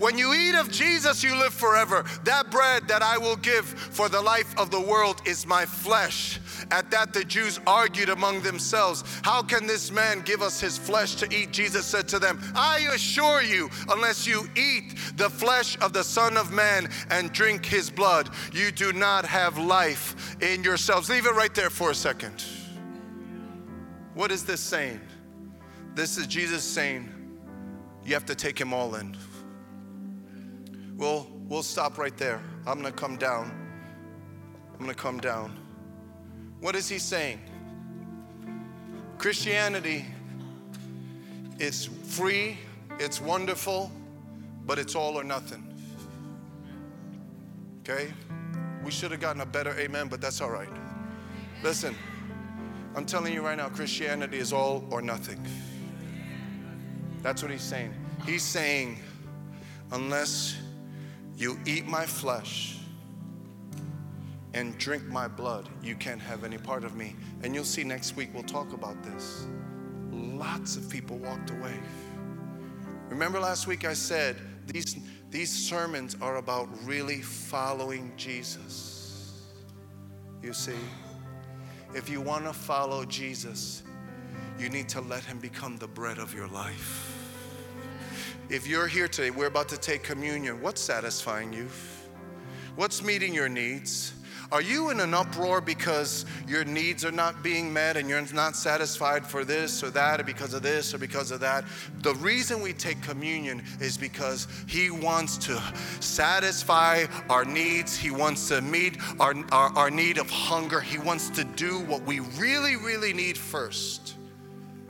[0.00, 2.06] When you eat of Jesus, you live forever.
[2.24, 6.40] That bread that I will give for the life of the world is my flesh.
[6.70, 11.16] At that, the Jews argued among themselves, How can this man give us his flesh
[11.16, 11.50] to eat?
[11.50, 16.38] Jesus said to them, I assure you, unless you eat the flesh of the Son
[16.38, 21.10] of Man and drink his blood, you do not have life in yourselves.
[21.10, 22.42] Leave it right there for a second.
[24.14, 25.02] What is this saying?
[25.94, 27.06] This is Jesus saying,
[28.02, 29.14] You have to take him all in.
[31.00, 32.42] We'll, we'll stop right there.
[32.66, 33.50] I'm going to come down.
[34.74, 35.58] I'm going to come down.
[36.60, 37.40] What is he saying?
[39.16, 40.04] Christianity
[41.58, 42.58] is free,
[42.98, 43.90] it's wonderful,
[44.66, 45.66] but it's all or nothing.
[47.80, 48.12] Okay?
[48.84, 50.68] We should have gotten a better amen, but that's all right.
[51.62, 51.96] Listen,
[52.94, 55.42] I'm telling you right now, Christianity is all or nothing.
[57.22, 57.94] That's what he's saying.
[58.26, 58.98] He's saying,
[59.92, 60.58] unless
[61.40, 62.76] you eat my flesh
[64.52, 67.16] and drink my blood, you can't have any part of me.
[67.42, 69.46] And you'll see next week we'll talk about this.
[70.10, 71.74] Lots of people walked away.
[73.08, 74.98] Remember last week I said these,
[75.30, 79.46] these sermons are about really following Jesus.
[80.42, 80.72] You see,
[81.94, 83.82] if you want to follow Jesus,
[84.58, 87.09] you need to let him become the bread of your life.
[88.50, 90.60] If you're here today, we're about to take communion.
[90.60, 91.68] What's satisfying you?
[92.74, 94.12] What's meeting your needs?
[94.50, 98.56] Are you in an uproar because your needs are not being met and you're not
[98.56, 101.64] satisfied for this or that or because of this or because of that?
[101.98, 105.62] The reason we take communion is because He wants to
[106.00, 107.96] satisfy our needs.
[107.96, 110.80] He wants to meet our, our, our need of hunger.
[110.80, 114.16] He wants to do what we really, really need first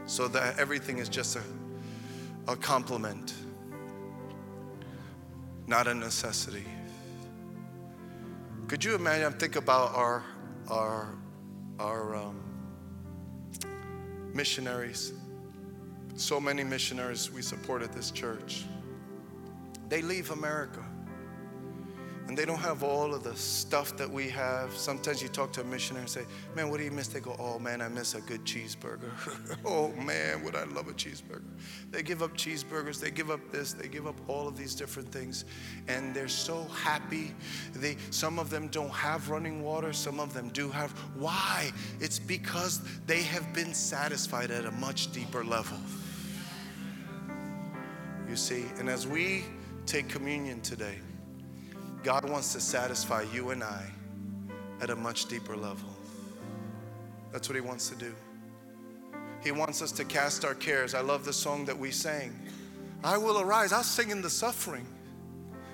[0.07, 1.43] so that everything is just a,
[2.49, 3.35] a complement
[5.71, 6.65] not a necessity.
[8.67, 9.33] Could you imagine?
[9.35, 10.25] Think about our
[10.69, 11.15] our
[11.79, 12.41] our um,
[14.35, 15.13] missionaries.
[16.17, 18.65] So many missionaries we support at this church.
[19.89, 20.85] They leave America
[22.31, 24.73] and they don't have all of the stuff that we have.
[24.77, 27.09] Sometimes you talk to a missionary and say, Man, what do you miss?
[27.09, 29.11] They go, Oh man, I miss a good cheeseburger.
[29.65, 31.43] oh man, would I love a cheeseburger.
[31.91, 35.11] They give up cheeseburgers, they give up this, they give up all of these different
[35.11, 35.45] things,
[35.89, 37.35] and they're so happy.
[37.75, 40.93] They some of them don't have running water, some of them do have.
[41.17, 41.73] Why?
[41.99, 45.79] It's because they have been satisfied at a much deeper level.
[48.29, 49.47] You see, and as we
[49.85, 51.01] take communion today,
[52.03, 53.85] God wants to satisfy you and I
[54.81, 55.89] at a much deeper level.
[57.33, 58.15] That's what He wants to do.
[59.43, 60.95] He wants us to cast our cares.
[60.95, 62.39] I love the song that we sang.
[63.03, 63.73] I will arise.
[63.73, 64.87] I'll sing in the suffering.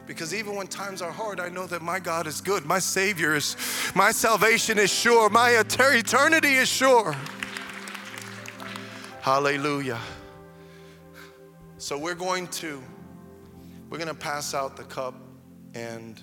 [0.06, 2.64] Because even when times are hard, I know that my God is good.
[2.64, 3.56] My Savior is,
[3.94, 5.28] my salvation is sure.
[5.28, 7.16] My eternity is sure.
[9.20, 9.98] Hallelujah.
[11.78, 12.80] So we're going to,
[13.90, 15.14] we're going to pass out the cup
[15.76, 16.22] and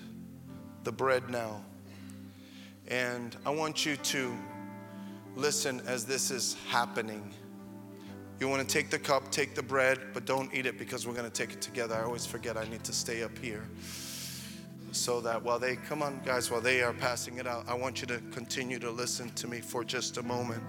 [0.82, 1.62] the bread now.
[2.88, 4.36] And I want you to
[5.36, 7.32] listen as this is happening.
[8.40, 11.14] You want to take the cup, take the bread, but don't eat it because we're
[11.14, 11.94] going to take it together.
[11.94, 13.64] I always forget I need to stay up here.
[14.90, 18.00] so that while they come on, guys, while they are passing it out, I want
[18.00, 20.62] you to continue to listen to me for just a moment.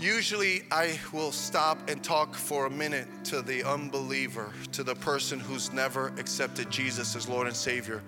[0.00, 5.38] Usually, I will stop and talk for a minute to the unbeliever, to the person
[5.38, 8.02] who's never accepted Jesus as Lord and Savior,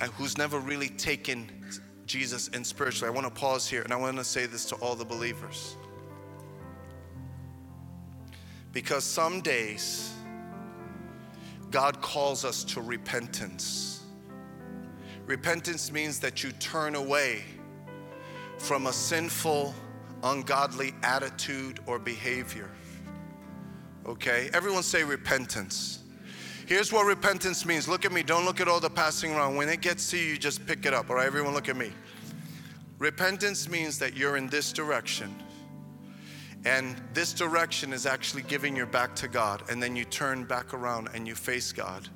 [0.00, 1.50] and who's never really taken
[2.06, 3.12] Jesus in spiritually.
[3.12, 5.76] I want to pause here and I want to say this to all the believers.
[8.72, 10.14] Because some days,
[11.70, 14.04] God calls us to repentance.
[15.26, 17.42] Repentance means that you turn away
[18.56, 19.74] from a sinful,
[20.22, 22.70] ungodly attitude or behavior.
[24.06, 24.50] Okay?
[24.52, 26.00] Everyone say repentance.
[26.66, 27.88] Here's what repentance means.
[27.88, 28.22] Look at me.
[28.22, 29.56] Don't look at all the passing around.
[29.56, 31.10] When it gets to you, just pick it up.
[31.10, 31.26] All right?
[31.26, 31.90] Everyone, look at me.
[32.98, 35.34] Repentance means that you're in this direction.
[36.64, 39.62] And this direction is actually giving your back to God.
[39.70, 42.08] And then you turn back around and you face God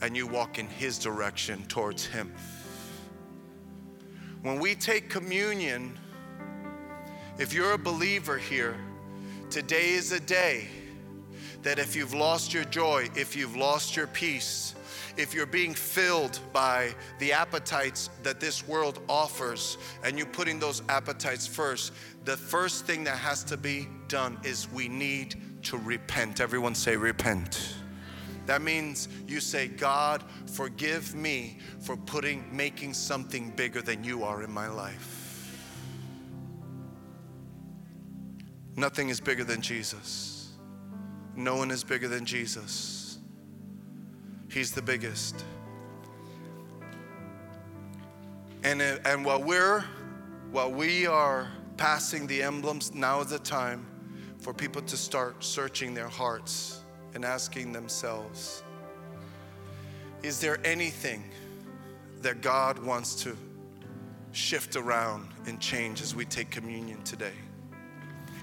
[0.00, 2.32] and you walk in His direction towards Him.
[4.42, 5.96] When we take communion,
[7.38, 8.76] if you're a believer here,
[9.50, 10.68] today is a day
[11.62, 14.74] that if you've lost your joy, if you've lost your peace,
[15.16, 20.82] if you're being filled by the appetites that this world offers and you're putting those
[20.88, 21.92] appetites first,
[22.24, 26.40] the first thing that has to be done is we need to repent.
[26.40, 27.74] Everyone say, repent.
[28.46, 34.42] That means you say, God, forgive me for putting, making something bigger than you are
[34.42, 35.21] in my life.
[38.76, 40.52] Nothing is bigger than Jesus.
[41.36, 43.18] No one is bigger than Jesus.
[44.50, 45.44] He's the biggest.
[48.64, 49.84] And, and while we're
[50.52, 53.86] while we are passing the emblems, now is the time
[54.38, 56.82] for people to start searching their hearts
[57.14, 58.62] and asking themselves,
[60.22, 61.24] is there anything
[62.20, 63.34] that God wants to
[64.32, 67.32] shift around and change as we take communion today?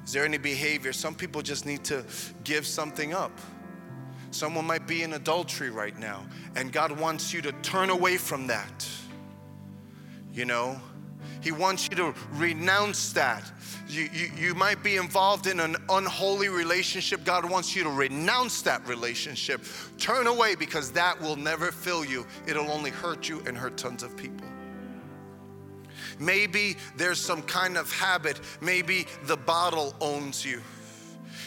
[0.10, 0.92] Is there any behavior?
[0.92, 2.04] Some people just need to
[2.44, 3.32] give something up.
[4.32, 8.48] Someone might be in adultery right now, and God wants you to turn away from
[8.48, 8.90] that.
[10.34, 10.82] You know,
[11.42, 13.52] He wants you to renounce that.
[13.88, 17.24] You, you, you might be involved in an unholy relationship.
[17.24, 19.64] God wants you to renounce that relationship.
[20.00, 24.02] Turn away because that will never fill you, it'll only hurt you and hurt tons
[24.02, 24.48] of people.
[26.20, 28.40] Maybe there's some kind of habit.
[28.62, 30.62] Maybe the bottle owns you.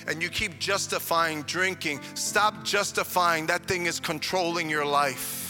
[0.08, 2.00] And you keep justifying drinking.
[2.14, 3.46] Stop justifying.
[3.46, 5.40] That thing is controlling your life.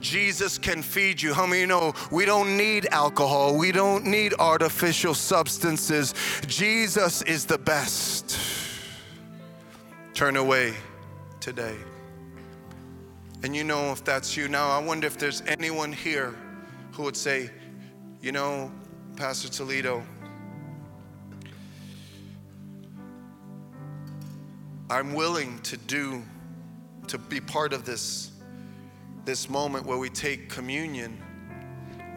[0.00, 1.34] Jesus can feed you.
[1.34, 3.56] How many know we don't need alcohol?
[3.56, 6.14] We don't need artificial substances.
[6.46, 8.38] Jesus is the best.
[10.14, 10.74] Turn away
[11.40, 11.76] today.
[13.42, 16.34] And you know if that's you now, I wonder if there's anyone here
[16.92, 17.50] who would say,
[18.26, 18.72] you know,
[19.14, 20.02] Pastor Toledo,
[24.90, 26.24] I'm willing to do,
[27.06, 28.32] to be part of this,
[29.24, 31.22] this moment where we take communion,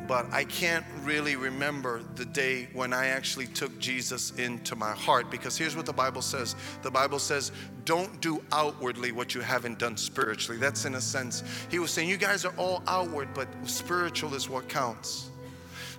[0.08, 5.30] but I can't really remember the day when I actually took Jesus into my heart
[5.30, 7.52] because here's what the Bible says the Bible says,
[7.86, 10.60] don't do outwardly what you haven't done spiritually.
[10.60, 14.50] That's in a sense, he was saying, you guys are all outward, but spiritual is
[14.50, 15.29] what counts.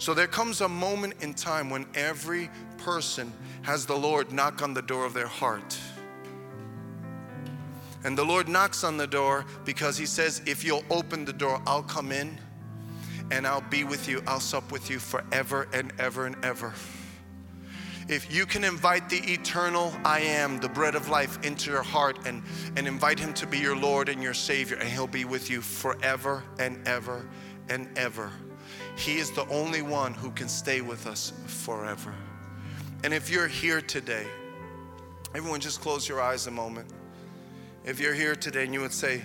[0.01, 2.49] So there comes a moment in time when every
[2.79, 3.31] person
[3.61, 5.79] has the Lord knock on the door of their heart.
[8.03, 11.63] And the Lord knocks on the door because He says, If you'll open the door,
[11.67, 12.39] I'll come in
[13.31, 14.23] and I'll be with you.
[14.27, 16.73] I'll sup with you forever and ever and ever.
[18.09, 22.27] If you can invite the eternal I am, the bread of life, into your heart
[22.27, 22.43] and,
[22.75, 25.61] and invite Him to be your Lord and your Savior, and He'll be with you
[25.61, 27.29] forever and ever
[27.69, 28.33] and ever.
[28.97, 32.15] He is the only one who can stay with us forever.
[33.03, 34.27] And if you're here today,
[35.35, 36.89] everyone just close your eyes a moment.
[37.85, 39.23] If you're here today and you would say,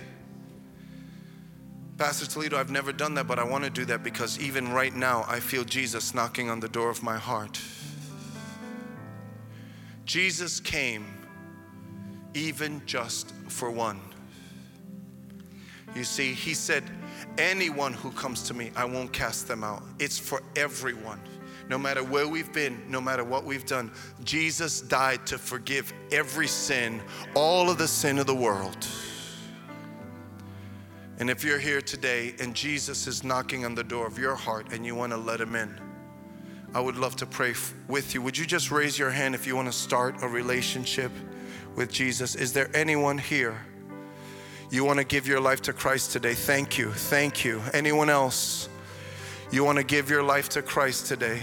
[1.98, 4.94] Pastor Toledo, I've never done that, but I want to do that because even right
[4.94, 7.60] now I feel Jesus knocking on the door of my heart.
[10.04, 11.06] Jesus came
[12.34, 14.00] even just for one.
[15.96, 16.84] You see, He said,
[17.38, 19.82] Anyone who comes to me, I won't cast them out.
[19.98, 21.20] It's for everyone.
[21.68, 23.90] No matter where we've been, no matter what we've done,
[24.22, 27.02] Jesus died to forgive every sin,
[27.34, 28.86] all of the sin of the world.
[31.18, 34.72] And if you're here today and Jesus is knocking on the door of your heart
[34.72, 35.74] and you want to let him in,
[36.74, 37.54] I would love to pray
[37.88, 38.20] with you.
[38.22, 41.10] Would you just raise your hand if you want to start a relationship
[41.74, 42.34] with Jesus?
[42.34, 43.60] Is there anyone here?
[44.68, 46.34] You want to give your life to Christ today?
[46.34, 46.90] Thank you.
[46.90, 47.62] Thank you.
[47.72, 48.68] Anyone else?
[49.52, 51.40] You want to give your life to Christ today?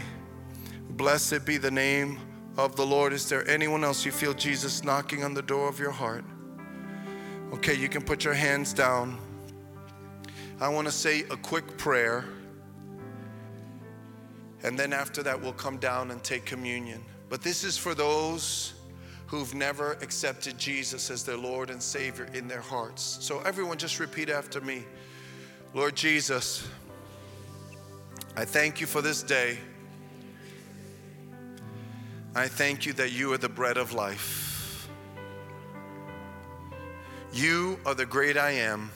[0.90, 2.20] Blessed be the name
[2.58, 3.14] of the Lord.
[3.14, 6.26] Is there anyone else you feel Jesus knocking on the door of your heart?
[7.54, 9.18] Okay, you can put your hands down.
[10.60, 12.26] I want to say a quick prayer.
[14.64, 17.02] And then after that, we'll come down and take communion.
[17.30, 18.74] But this is for those
[19.34, 23.18] who've never accepted Jesus as their Lord and Savior in their hearts.
[23.20, 24.84] So, everyone, just repeat after me
[25.74, 26.68] Lord Jesus,
[28.38, 29.58] I thank you for this day.
[32.36, 34.88] I thank you that you are the bread of life.
[37.34, 38.92] You are the great I am.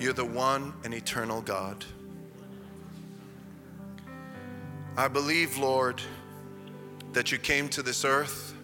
[0.00, 1.84] You're the one and eternal God.
[4.96, 6.00] I believe, Lord,
[7.12, 8.54] that you came to this earth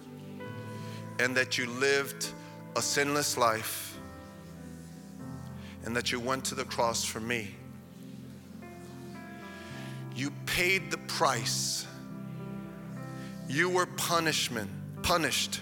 [1.18, 2.28] and that you lived
[2.76, 3.98] a sinless life
[5.84, 7.54] and that you went to the cross for me.
[10.14, 11.86] You paid the price
[13.48, 14.70] you were punishment,
[15.02, 15.60] punished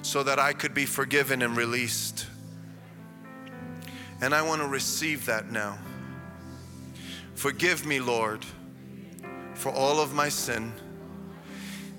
[0.00, 2.26] so that I could be forgiven and released.
[4.22, 5.78] And I want to receive that now.
[7.34, 8.44] Forgive me, Lord,
[9.54, 10.72] for all of my sin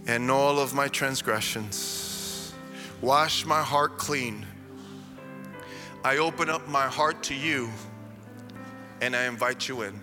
[0.07, 2.53] and all of my transgressions.
[3.01, 4.45] Wash my heart clean.
[6.03, 7.69] I open up my heart to you
[9.01, 9.99] and I invite you in.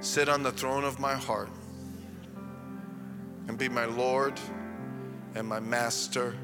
[0.00, 1.50] Sit on the throne of my heart
[3.48, 4.38] and be my Lord
[5.34, 6.34] and my Master,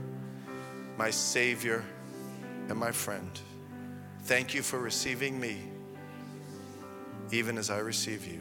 [0.99, 1.85] my Savior
[2.69, 3.41] and my friend.
[4.25, 5.59] Thank you for receiving me,
[7.31, 8.41] even as I receive you.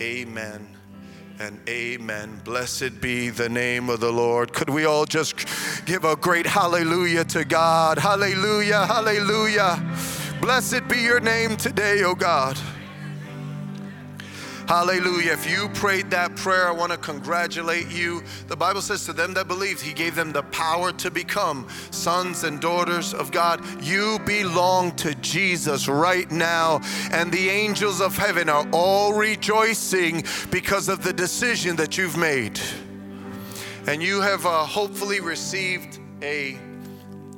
[0.00, 0.79] Amen
[1.40, 2.38] and amen.
[2.44, 4.52] Blessed be the name of the Lord.
[4.52, 5.46] Could we all just
[5.86, 7.98] give a great hallelujah to God?
[7.98, 9.82] Hallelujah, hallelujah.
[10.42, 12.58] Blessed be your name today, O God.
[14.70, 15.32] Hallelujah.
[15.32, 18.22] If you prayed that prayer, I want to congratulate you.
[18.46, 22.44] The Bible says to them that believed, He gave them the power to become sons
[22.44, 23.64] and daughters of God.
[23.82, 30.88] You belong to Jesus right now, and the angels of heaven are all rejoicing because
[30.88, 32.60] of the decision that you've made.
[33.88, 36.56] And you have uh, hopefully received a,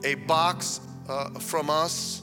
[0.05, 2.21] a box uh, from us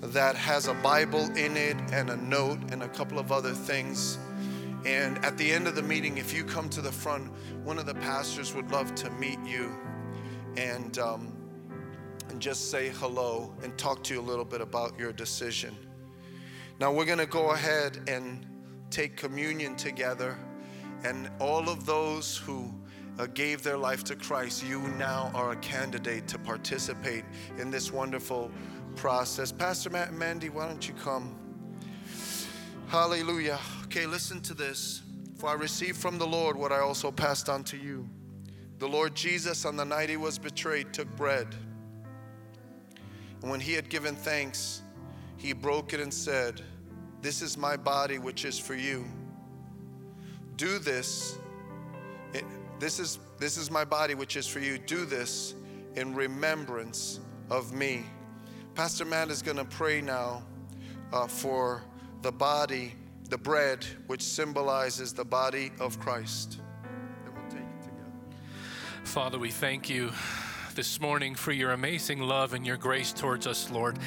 [0.00, 4.18] that has a Bible in it and a note and a couple of other things.
[4.84, 7.30] And at the end of the meeting, if you come to the front,
[7.64, 9.72] one of the pastors would love to meet you
[10.56, 11.32] and, um,
[12.28, 15.76] and just say hello and talk to you a little bit about your decision.
[16.80, 18.44] Now, we're going to go ahead and
[18.90, 20.36] take communion together.
[21.04, 22.74] And all of those who
[23.18, 27.24] uh, gave their life to Christ, you now are a candidate to participate
[27.58, 28.50] in this wonderful
[28.96, 29.52] process.
[29.52, 31.36] Pastor Matt and Mandy, why don't you come?
[32.92, 33.58] Hallelujah.
[33.84, 35.00] Okay, listen to this.
[35.38, 38.06] For I received from the Lord what I also passed on to you.
[38.80, 41.46] The Lord Jesus, on the night he was betrayed, took bread.
[43.40, 44.82] And when he had given thanks,
[45.38, 46.60] he broke it and said,
[47.22, 49.06] This is my body, which is for you.
[50.56, 51.38] Do this.
[52.34, 52.44] It,
[52.78, 54.76] this is, this is my body, which is for you.
[54.76, 55.54] Do this
[55.94, 58.04] in remembrance of me.
[58.74, 60.42] Pastor Matt is going to pray now
[61.10, 61.82] uh, for
[62.22, 62.94] the body
[63.32, 66.58] the bread, which symbolizes the body of Christ.
[67.24, 68.36] And we'll take it together.
[69.04, 70.12] Father, we thank you
[70.74, 73.98] this morning for your amazing love and your grace towards us, Lord.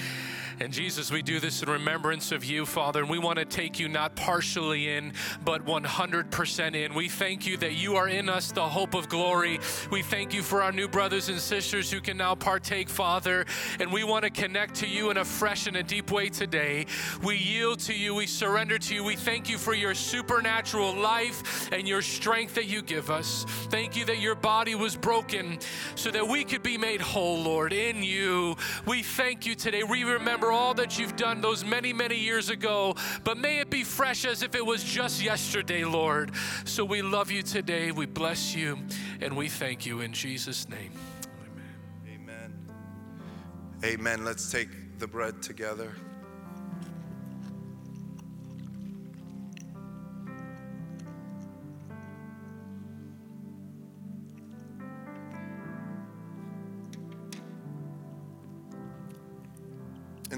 [0.60, 3.78] And Jesus, we do this in remembrance of you, Father, and we want to take
[3.78, 5.12] you not partially in,
[5.44, 6.94] but 100% in.
[6.94, 9.60] We thank you that you are in us, the hope of glory.
[9.92, 13.46] We thank you for our new brothers and sisters who can now partake, Father,
[13.82, 16.86] and we want to connect to you in a fresh and a deep way today.
[17.22, 19.04] We yield to you, we surrender to you.
[19.04, 23.46] We thank you for your supernatural life and your strength that you give us.
[23.70, 25.60] Thank you that your body was broken
[25.96, 28.56] so that we could be made whole, Lord, in you.
[28.86, 29.84] We thank you today.
[29.84, 33.70] We remember remember all that you've done those many, many years ago, but may it
[33.70, 36.32] be fresh as if it was just yesterday, Lord.
[36.66, 38.78] So we love you today, we bless you,
[39.22, 40.92] and we thank you in Jesus' name.
[42.08, 42.54] Amen.
[43.84, 44.00] Amen.
[44.00, 44.26] Amen.
[44.26, 45.94] Let's take the bread together.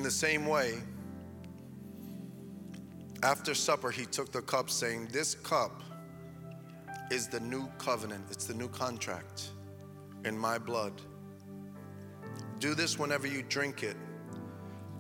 [0.08, 0.76] The same way,
[3.24, 5.84] after supper, he took the cup, saying, This cup
[7.12, 9.50] is the new covenant, it's the new contract
[10.24, 11.02] in my blood.
[12.60, 13.98] Do this whenever you drink it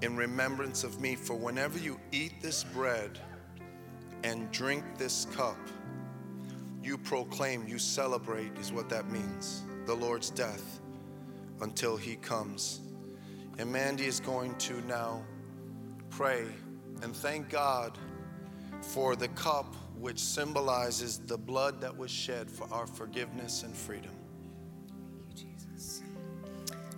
[0.02, 1.16] in remembrance of me.
[1.16, 3.18] For whenever you eat this bread
[4.26, 5.70] and drink this cup,
[6.84, 10.82] you proclaim, you celebrate, is what that means, the Lord's death
[11.62, 12.82] until he comes.
[13.58, 15.24] And Mandy is going to now
[16.10, 16.46] pray
[17.02, 17.98] and thank God
[18.82, 24.12] for the cup which symbolizes the blood that was shed for our forgiveness and freedom.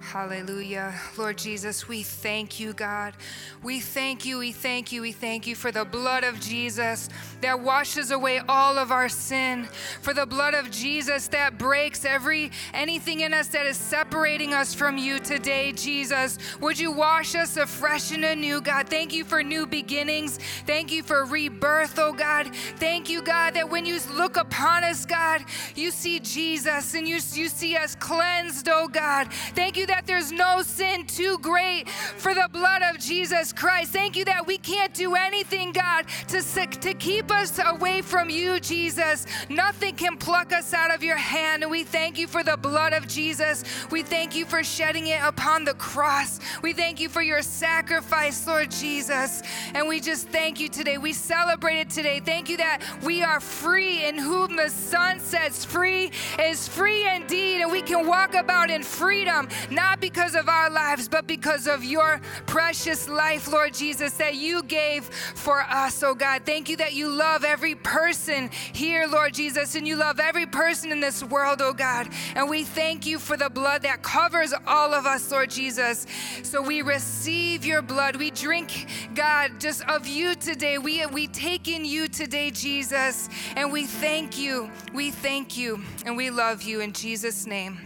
[0.01, 0.95] Hallelujah.
[1.17, 3.13] Lord Jesus, we thank you, God.
[3.61, 7.09] We thank you, we thank you, we thank you for the blood of Jesus
[7.41, 9.67] that washes away all of our sin,
[10.01, 14.73] for the blood of Jesus that breaks every anything in us that is separating us
[14.73, 16.37] from you today, Jesus.
[16.59, 18.89] Would you wash us afresh and anew, God?
[18.89, 20.39] Thank you for new beginnings.
[20.65, 22.53] Thank you for rebirth, oh God.
[22.77, 25.43] Thank you, God, that when you look upon us, God,
[25.75, 29.31] you see Jesus and you, you see us cleansed, oh God.
[29.55, 33.91] Thank you that there's no sin too great for the blood of Jesus Christ.
[33.91, 38.59] Thank you that we can't do anything, God, to, to keep us away from you,
[38.59, 39.25] Jesus.
[39.49, 41.63] Nothing can pluck us out of your hand.
[41.63, 43.63] And we thank you for the blood of Jesus.
[43.91, 46.39] We thank you for shedding it upon the cross.
[46.61, 49.41] We thank you for your sacrifice, Lord Jesus.
[49.73, 50.97] And we just thank you today.
[50.97, 52.19] We celebrate it today.
[52.19, 57.61] Thank you that we are free in whom the Son sets free is free indeed.
[57.61, 61.67] And we can walk about in freedom, not not because of our lives, but because
[61.67, 66.43] of your precious life, Lord Jesus, that you gave for us, oh God.
[66.45, 70.91] Thank you that you love every person here, Lord Jesus, and you love every person
[70.91, 72.07] in this world, oh God.
[72.33, 76.07] And we thank you for the blood that covers all of us, Lord Jesus.
[76.43, 78.15] So we receive your blood.
[78.15, 80.77] We drink, God, just of you today.
[80.77, 83.29] We, we take in you today, Jesus.
[83.55, 84.71] And we thank you.
[84.93, 85.83] We thank you.
[86.05, 87.77] And we love you in Jesus' name.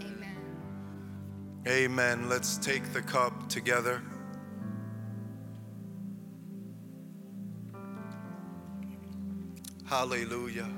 [0.00, 0.36] Amen.
[1.66, 2.28] Amen.
[2.28, 4.00] Let's take the cup together.
[9.88, 10.68] Hallelujah.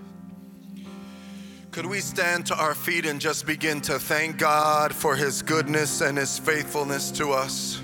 [1.72, 6.00] Could we stand to our feet and just begin to thank God for His goodness
[6.00, 7.82] and His faithfulness to us?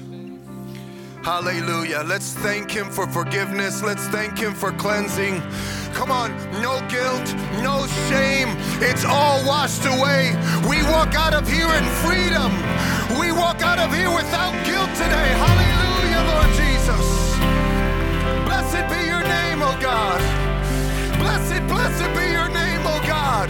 [1.24, 2.04] Hallelujah.
[2.06, 3.82] Let's thank Him for forgiveness.
[3.82, 5.42] Let's thank Him for cleansing.
[5.94, 6.30] Come on,
[6.62, 8.54] no guilt, no shame.
[8.80, 10.30] It's all washed away.
[10.70, 12.52] We walk out of here in freedom.
[13.18, 15.34] We walk out of here without guilt today.
[15.42, 17.06] Hallelujah, Lord Jesus.
[18.46, 20.35] Blessed be your name, oh God.
[21.26, 23.48] Blessed, blessed be your name, oh God.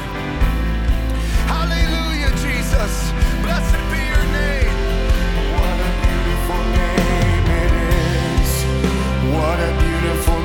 [1.53, 2.95] Hallelujah, Jesus.
[3.45, 4.77] Blessed be your name.
[5.53, 7.73] What a beautiful name it
[8.41, 8.51] is.
[9.37, 10.36] What a beautiful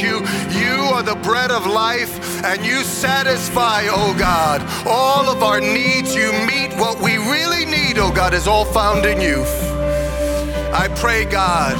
[0.00, 0.20] you.
[0.58, 6.14] You are the bread of life and you satisfy, oh God, all of our needs.
[6.14, 9.42] You meet what we really need, oh God, is all found in you.
[10.72, 11.76] I pray, God,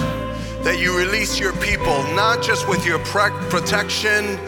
[0.64, 4.38] that you release your people, not just with your protection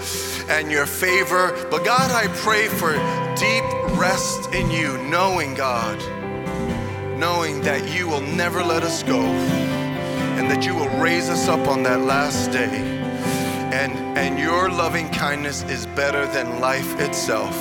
[0.49, 2.93] and your favor, but God, I pray for
[3.37, 3.65] deep
[3.99, 5.99] rest in you, knowing, God,
[7.19, 11.69] knowing that you will never let us go and that you will raise us up
[11.69, 13.00] on that last day.
[13.81, 17.57] And, and your loving kindness is better than life itself.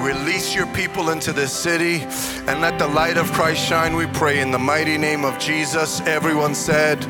[0.00, 2.00] Release your people into this city
[2.48, 6.00] and let the light of Christ shine, we pray, in the mighty name of Jesus.
[6.06, 7.04] Everyone said,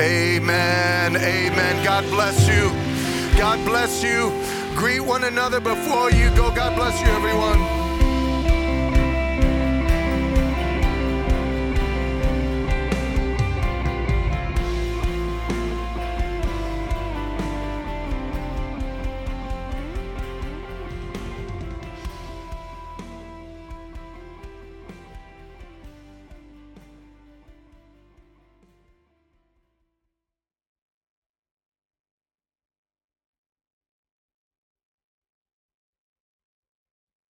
[0.00, 1.16] Amen.
[1.16, 1.84] Amen.
[1.84, 2.70] God bless you.
[3.38, 4.32] God bless you.
[4.74, 6.50] Greet one another before you go.
[6.50, 7.81] God bless you, everyone.